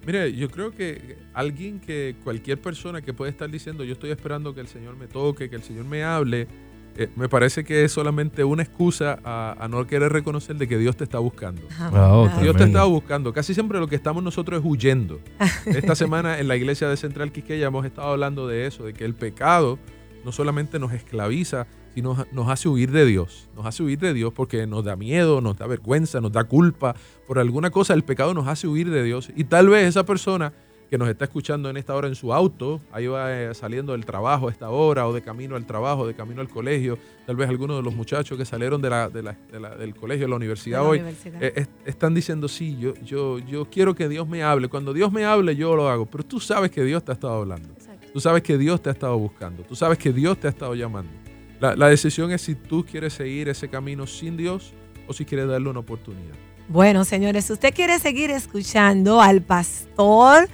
Mire, 0.04 0.32
yo 0.32 0.50
creo 0.50 0.72
que 0.72 1.18
alguien 1.32 1.78
que, 1.78 2.16
cualquier 2.24 2.60
persona 2.60 3.00
que 3.00 3.14
puede 3.14 3.30
estar 3.30 3.48
diciendo, 3.48 3.84
yo 3.84 3.92
estoy 3.92 4.10
esperando 4.10 4.54
que 4.54 4.60
el 4.60 4.68
Señor 4.68 4.96
me 4.96 5.06
toque, 5.06 5.48
que 5.48 5.56
el 5.56 5.62
Señor 5.62 5.84
me 5.84 6.02
hable, 6.02 6.48
eh, 6.96 7.08
me 7.16 7.28
parece 7.28 7.64
que 7.64 7.84
es 7.84 7.92
solamente 7.92 8.44
una 8.44 8.62
excusa 8.62 9.18
a, 9.24 9.56
a, 9.58 9.68
no 9.68 9.84
querer 9.86 10.12
reconocer 10.12 10.56
de 10.56 10.68
que 10.68 10.78
Dios 10.78 10.96
te 10.96 11.04
está 11.04 11.18
buscando. 11.18 11.62
Oh, 11.92 12.28
Dios 12.40 12.56
te 12.56 12.64
está 12.64 12.84
buscando. 12.84 13.32
Casi 13.32 13.52
siempre 13.52 13.80
lo 13.80 13.88
que 13.88 13.96
estamos 13.96 14.22
nosotros 14.22 14.60
es 14.60 14.66
huyendo. 14.66 15.18
Esta 15.66 15.96
semana 15.96 16.38
en 16.38 16.46
la 16.46 16.56
iglesia 16.56 16.88
de 16.88 16.96
Central 16.96 17.32
Quisqueya 17.32 17.66
hemos 17.66 17.84
estado 17.84 18.08
hablando 18.08 18.46
de 18.46 18.66
eso, 18.66 18.84
de 18.84 18.94
que 18.94 19.04
el 19.04 19.14
pecado 19.14 19.78
no 20.24 20.30
solamente 20.30 20.78
nos 20.78 20.92
esclaviza, 20.92 21.66
nos, 21.96 22.32
nos, 22.32 22.48
hace 22.48 22.68
huir 22.68 22.92
de 22.92 23.04
Dios. 23.06 23.48
Nos 23.56 23.66
hace 23.66 23.82
huir 23.82 23.98
de 23.98 24.14
Dios 24.14 24.32
porque 24.32 24.66
nos 24.66 24.84
da 24.84 24.94
miedo, 24.94 25.40
nos 25.40 25.56
da 25.56 25.66
vergüenza, 25.66 26.20
nos 26.20 26.32
da 26.32 26.44
culpa. 26.44 26.94
Por 27.26 27.40
alguna 27.40 27.70
cosa 27.70 27.94
el 27.94 28.04
pecado 28.04 28.34
nos 28.34 28.46
hace 28.46 28.68
huir 28.68 28.90
de 28.90 29.02
Dios. 29.02 29.30
Y 29.36 29.44
tal 29.44 29.68
vez 29.68 29.88
esa 29.88 30.04
persona 30.04 30.52
que 30.94 30.98
nos 30.98 31.08
está 31.08 31.24
escuchando 31.24 31.68
en 31.68 31.76
esta 31.76 31.92
hora 31.92 32.06
en 32.06 32.14
su 32.14 32.32
auto, 32.32 32.80
ahí 32.92 33.08
va 33.08 33.32
eh, 33.32 33.52
saliendo 33.52 33.94
del 33.94 34.06
trabajo 34.06 34.46
a 34.46 34.52
esta 34.52 34.70
hora, 34.70 35.08
o 35.08 35.12
de 35.12 35.22
camino 35.22 35.56
al 35.56 35.66
trabajo, 35.66 36.06
de 36.06 36.14
camino 36.14 36.40
al 36.40 36.48
colegio, 36.48 37.00
tal 37.26 37.34
vez 37.34 37.48
algunos 37.48 37.78
de 37.78 37.82
los 37.82 37.96
muchachos 37.96 38.38
que 38.38 38.44
salieron 38.44 38.80
de 38.80 38.90
la, 38.90 39.08
de 39.08 39.20
la, 39.24 39.36
de 39.50 39.58
la, 39.58 39.74
del 39.74 39.92
colegio, 39.96 40.26
de 40.26 40.30
la 40.30 40.36
universidad 40.36 40.86
hoy, 40.86 41.00
universidad. 41.00 41.42
Eh, 41.42 41.52
est 41.56 41.70
están 41.84 42.14
diciendo, 42.14 42.46
sí, 42.46 42.76
yo, 42.78 42.94
yo, 43.04 43.40
yo 43.40 43.64
quiero 43.64 43.96
que 43.96 44.08
Dios 44.08 44.28
me 44.28 44.44
hable. 44.44 44.68
Cuando 44.68 44.92
Dios 44.92 45.10
me 45.10 45.24
hable, 45.24 45.56
yo 45.56 45.74
lo 45.74 45.88
hago. 45.88 46.06
Pero 46.06 46.22
tú 46.22 46.38
sabes 46.38 46.70
que 46.70 46.84
Dios 46.84 47.04
te 47.04 47.10
ha 47.10 47.14
estado 47.14 47.40
hablando. 47.40 47.70
Exacto. 47.70 48.06
Tú 48.12 48.20
sabes 48.20 48.44
que 48.44 48.56
Dios 48.56 48.80
te 48.80 48.88
ha 48.88 48.92
estado 48.92 49.18
buscando. 49.18 49.64
Tú 49.64 49.74
sabes 49.74 49.98
que 49.98 50.12
Dios 50.12 50.38
te 50.38 50.46
ha 50.46 50.50
estado 50.50 50.76
llamando. 50.76 51.10
La, 51.58 51.74
la, 51.74 51.88
decisión 51.88 52.30
es 52.30 52.42
si 52.42 52.54
tú 52.54 52.86
quieres 52.88 53.14
seguir 53.14 53.48
ese 53.48 53.68
camino 53.68 54.06
sin 54.06 54.36
Dios 54.36 54.72
o 55.08 55.12
si 55.12 55.24
quieres 55.24 55.48
darle 55.48 55.70
una 55.70 55.80
oportunidad. 55.80 56.36
Bueno, 56.68 57.04
señores, 57.04 57.46
si 57.46 57.52
usted 57.52 57.74
quiere 57.74 57.98
seguir 57.98 58.30
escuchando 58.30 59.20
al 59.20 59.42
pastor 59.42 60.48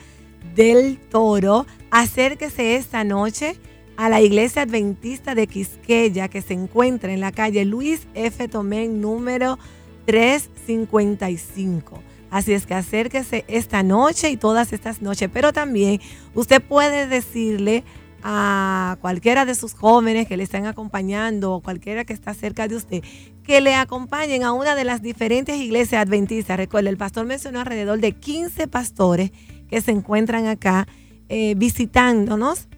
del 0.55 0.98
toro, 0.98 1.66
acérquese 1.90 2.76
esta 2.76 3.05
noche 3.05 3.57
a 3.96 4.09
la 4.09 4.20
iglesia 4.20 4.62
adventista 4.62 5.35
de 5.35 5.46
Quisqueya 5.46 6.29
que 6.29 6.42
se 6.42 6.55
encuentra 6.55 7.12
en 7.12 7.20
la 7.20 7.33
calle 7.33 7.64
Luis 7.64 8.07
F. 8.14 8.48
Tomén 8.48 9.00
número 9.00 9.59
355. 10.07 12.03
Así 12.31 12.53
es 12.53 12.64
que 12.64 12.74
acérquese 12.74 13.44
esta 13.48 13.83
noche 13.83 14.31
y 14.31 14.37
todas 14.37 14.72
estas 14.72 15.03
noches, 15.03 15.29
pero 15.33 15.53
también 15.53 16.00
usted 16.35 16.62
puede 16.62 17.07
decirle 17.09 17.85
a 18.22 18.98
cualquiera 19.00 19.44
de 19.44 19.55
sus 19.55 19.74
jóvenes 19.74 20.29
que 20.29 20.37
le 20.37 20.44
están 20.44 20.66
acompañando 20.66 21.53
o 21.53 21.61
cualquiera 21.61 22.05
que 22.05 22.12
está 22.12 22.35
cerca 22.35 22.68
de 22.68 22.76
usted, 22.76 23.03
que 23.42 23.61
le 23.61 23.74
acompañen 23.74 24.44
a 24.44 24.53
una 24.53 24.74
de 24.74 24.85
las 24.85 25.03
diferentes 25.03 25.57
iglesias 25.57 26.03
adventistas. 26.03 26.57
Recuerde, 26.57 26.90
el 26.90 26.96
pastor 26.96 27.26
mencionó 27.26 27.61
alrededor 27.61 27.98
de 27.98 28.12
15 28.12 28.68
pastores 28.68 29.33
que 29.71 29.81
se 29.81 29.93
encuentran 29.93 30.47
acá 30.47 30.87
eh, 31.29 31.55
visitándonos 31.57 32.69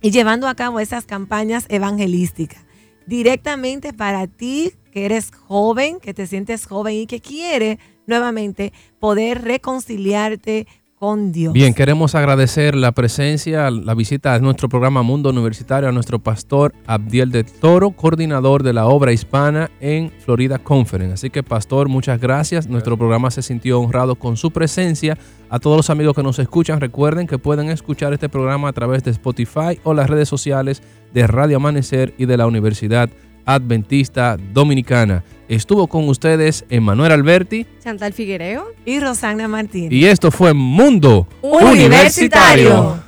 y 0.00 0.12
llevando 0.12 0.48
a 0.48 0.54
cabo 0.54 0.80
esas 0.80 1.04
campañas 1.04 1.66
evangelísticas. 1.68 2.64
Directamente 3.06 3.92
para 3.92 4.26
ti 4.28 4.72
que 4.92 5.04
eres 5.04 5.30
joven, 5.32 6.00
que 6.00 6.14
te 6.14 6.26
sientes 6.26 6.66
joven 6.66 6.94
y 6.94 7.06
que 7.06 7.20
quiere 7.20 7.78
nuevamente 8.06 8.72
poder 8.98 9.42
reconciliarte 9.42 10.66
con 11.00 11.32
Dios. 11.32 11.54
Bien, 11.54 11.72
queremos 11.72 12.14
agradecer 12.14 12.74
la 12.74 12.92
presencia, 12.92 13.70
la 13.70 13.94
visita 13.94 14.34
a 14.34 14.38
nuestro 14.38 14.68
programa 14.68 15.02
Mundo 15.02 15.30
Universitario 15.30 15.88
a 15.88 15.92
nuestro 15.92 16.18
pastor 16.18 16.74
Abdiel 16.86 17.32
de 17.32 17.42
Toro, 17.42 17.92
coordinador 17.92 18.62
de 18.62 18.74
la 18.74 18.86
obra 18.86 19.10
hispana 19.10 19.70
en 19.80 20.10
Florida 20.10 20.58
Conference. 20.58 21.14
Así 21.14 21.30
que, 21.30 21.42
pastor, 21.42 21.88
muchas 21.88 22.20
gracias. 22.20 22.68
Nuestro 22.68 22.98
programa 22.98 23.30
se 23.30 23.40
sintió 23.40 23.80
honrado 23.80 24.14
con 24.16 24.36
su 24.36 24.50
presencia. 24.50 25.16
A 25.48 25.58
todos 25.58 25.78
los 25.78 25.88
amigos 25.88 26.14
que 26.14 26.22
nos 26.22 26.38
escuchan, 26.38 26.82
recuerden 26.82 27.26
que 27.26 27.38
pueden 27.38 27.70
escuchar 27.70 28.12
este 28.12 28.28
programa 28.28 28.68
a 28.68 28.72
través 28.74 29.02
de 29.02 29.10
Spotify 29.10 29.80
o 29.84 29.94
las 29.94 30.10
redes 30.10 30.28
sociales 30.28 30.82
de 31.14 31.26
Radio 31.26 31.56
Amanecer 31.56 32.12
y 32.18 32.26
de 32.26 32.36
la 32.36 32.46
Universidad 32.46 33.08
Adventista 33.46 34.36
Dominicana. 34.52 35.24
Estuvo 35.50 35.88
con 35.88 36.08
ustedes 36.08 36.64
Emanuel 36.70 37.10
Alberti 37.10 37.66
Chantal 37.82 38.12
Figuereo 38.12 38.68
y 38.86 39.00
Rosana 39.00 39.48
Martín. 39.48 39.88
y 39.90 40.04
esto 40.04 40.30
fue 40.30 40.54
Mundo 40.54 41.26
Universitario. 41.42 43.02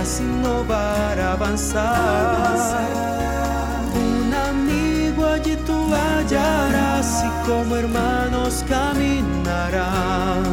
Podrás 0.00 0.20
innovar, 0.20 1.20
avanzar. 1.20 2.88
Un 3.94 4.32
amigo 4.34 5.26
allí 5.26 5.56
tú 5.66 5.92
hallarás 5.92 7.24
y 7.24 7.30
como 7.48 7.76
hermanos 7.76 8.64
caminarán. 8.68 10.44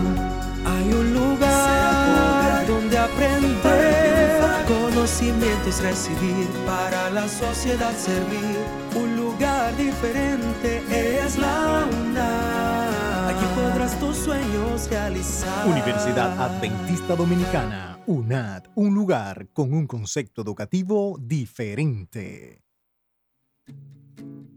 Hay 0.65 0.93
un 0.93 1.13
lugar 1.13 2.67
donde 2.67 2.97
aprender 2.97 4.41
conocimientos 4.67 5.81
recibir, 5.81 6.47
para 6.65 7.09
la 7.09 7.27
sociedad 7.27 7.93
servir. 7.95 8.57
Un 8.95 9.15
lugar 9.15 9.75
diferente 9.77 10.83
es 11.23 11.37
la 11.37 11.85
UNAM. 11.89 13.27
Aquí 13.29 13.45
podrás 13.55 13.97
tus 13.99 14.17
sueños 14.17 14.89
realizar. 14.89 15.65
Universidad 15.67 16.37
Adventista 16.39 17.15
Dominicana, 17.15 17.96
UNAD, 18.09 18.67
un 18.75 18.95
lugar 18.95 19.49
con 19.51 19.73
un 19.73 19.85
concepto 19.85 20.41
educativo 20.41 21.17
diferente. 21.19 22.63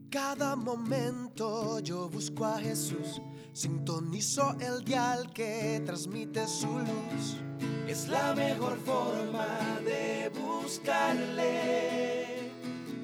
Cada 0.09 0.55
momento 0.55 1.81
yo 1.81 2.09
busco 2.09 2.47
a 2.47 2.61
Jesús, 2.61 3.21
sintonizo 3.53 4.57
el 4.61 4.85
dial 4.85 5.33
que 5.33 5.83
transmite 5.85 6.47
su 6.47 6.79
luz. 6.79 7.41
Es 7.89 8.07
la 8.07 8.37
mejor 8.37 8.79
forma 8.79 9.81
de 9.85 10.31
buscarle. 10.41 12.53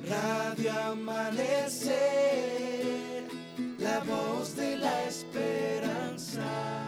Radio 0.08 0.72
Amanecer, 0.92 1.96
la 3.80 3.98
voz 4.04 4.54
de 4.54 4.76
la 4.76 5.08
esperanza. 5.08 6.85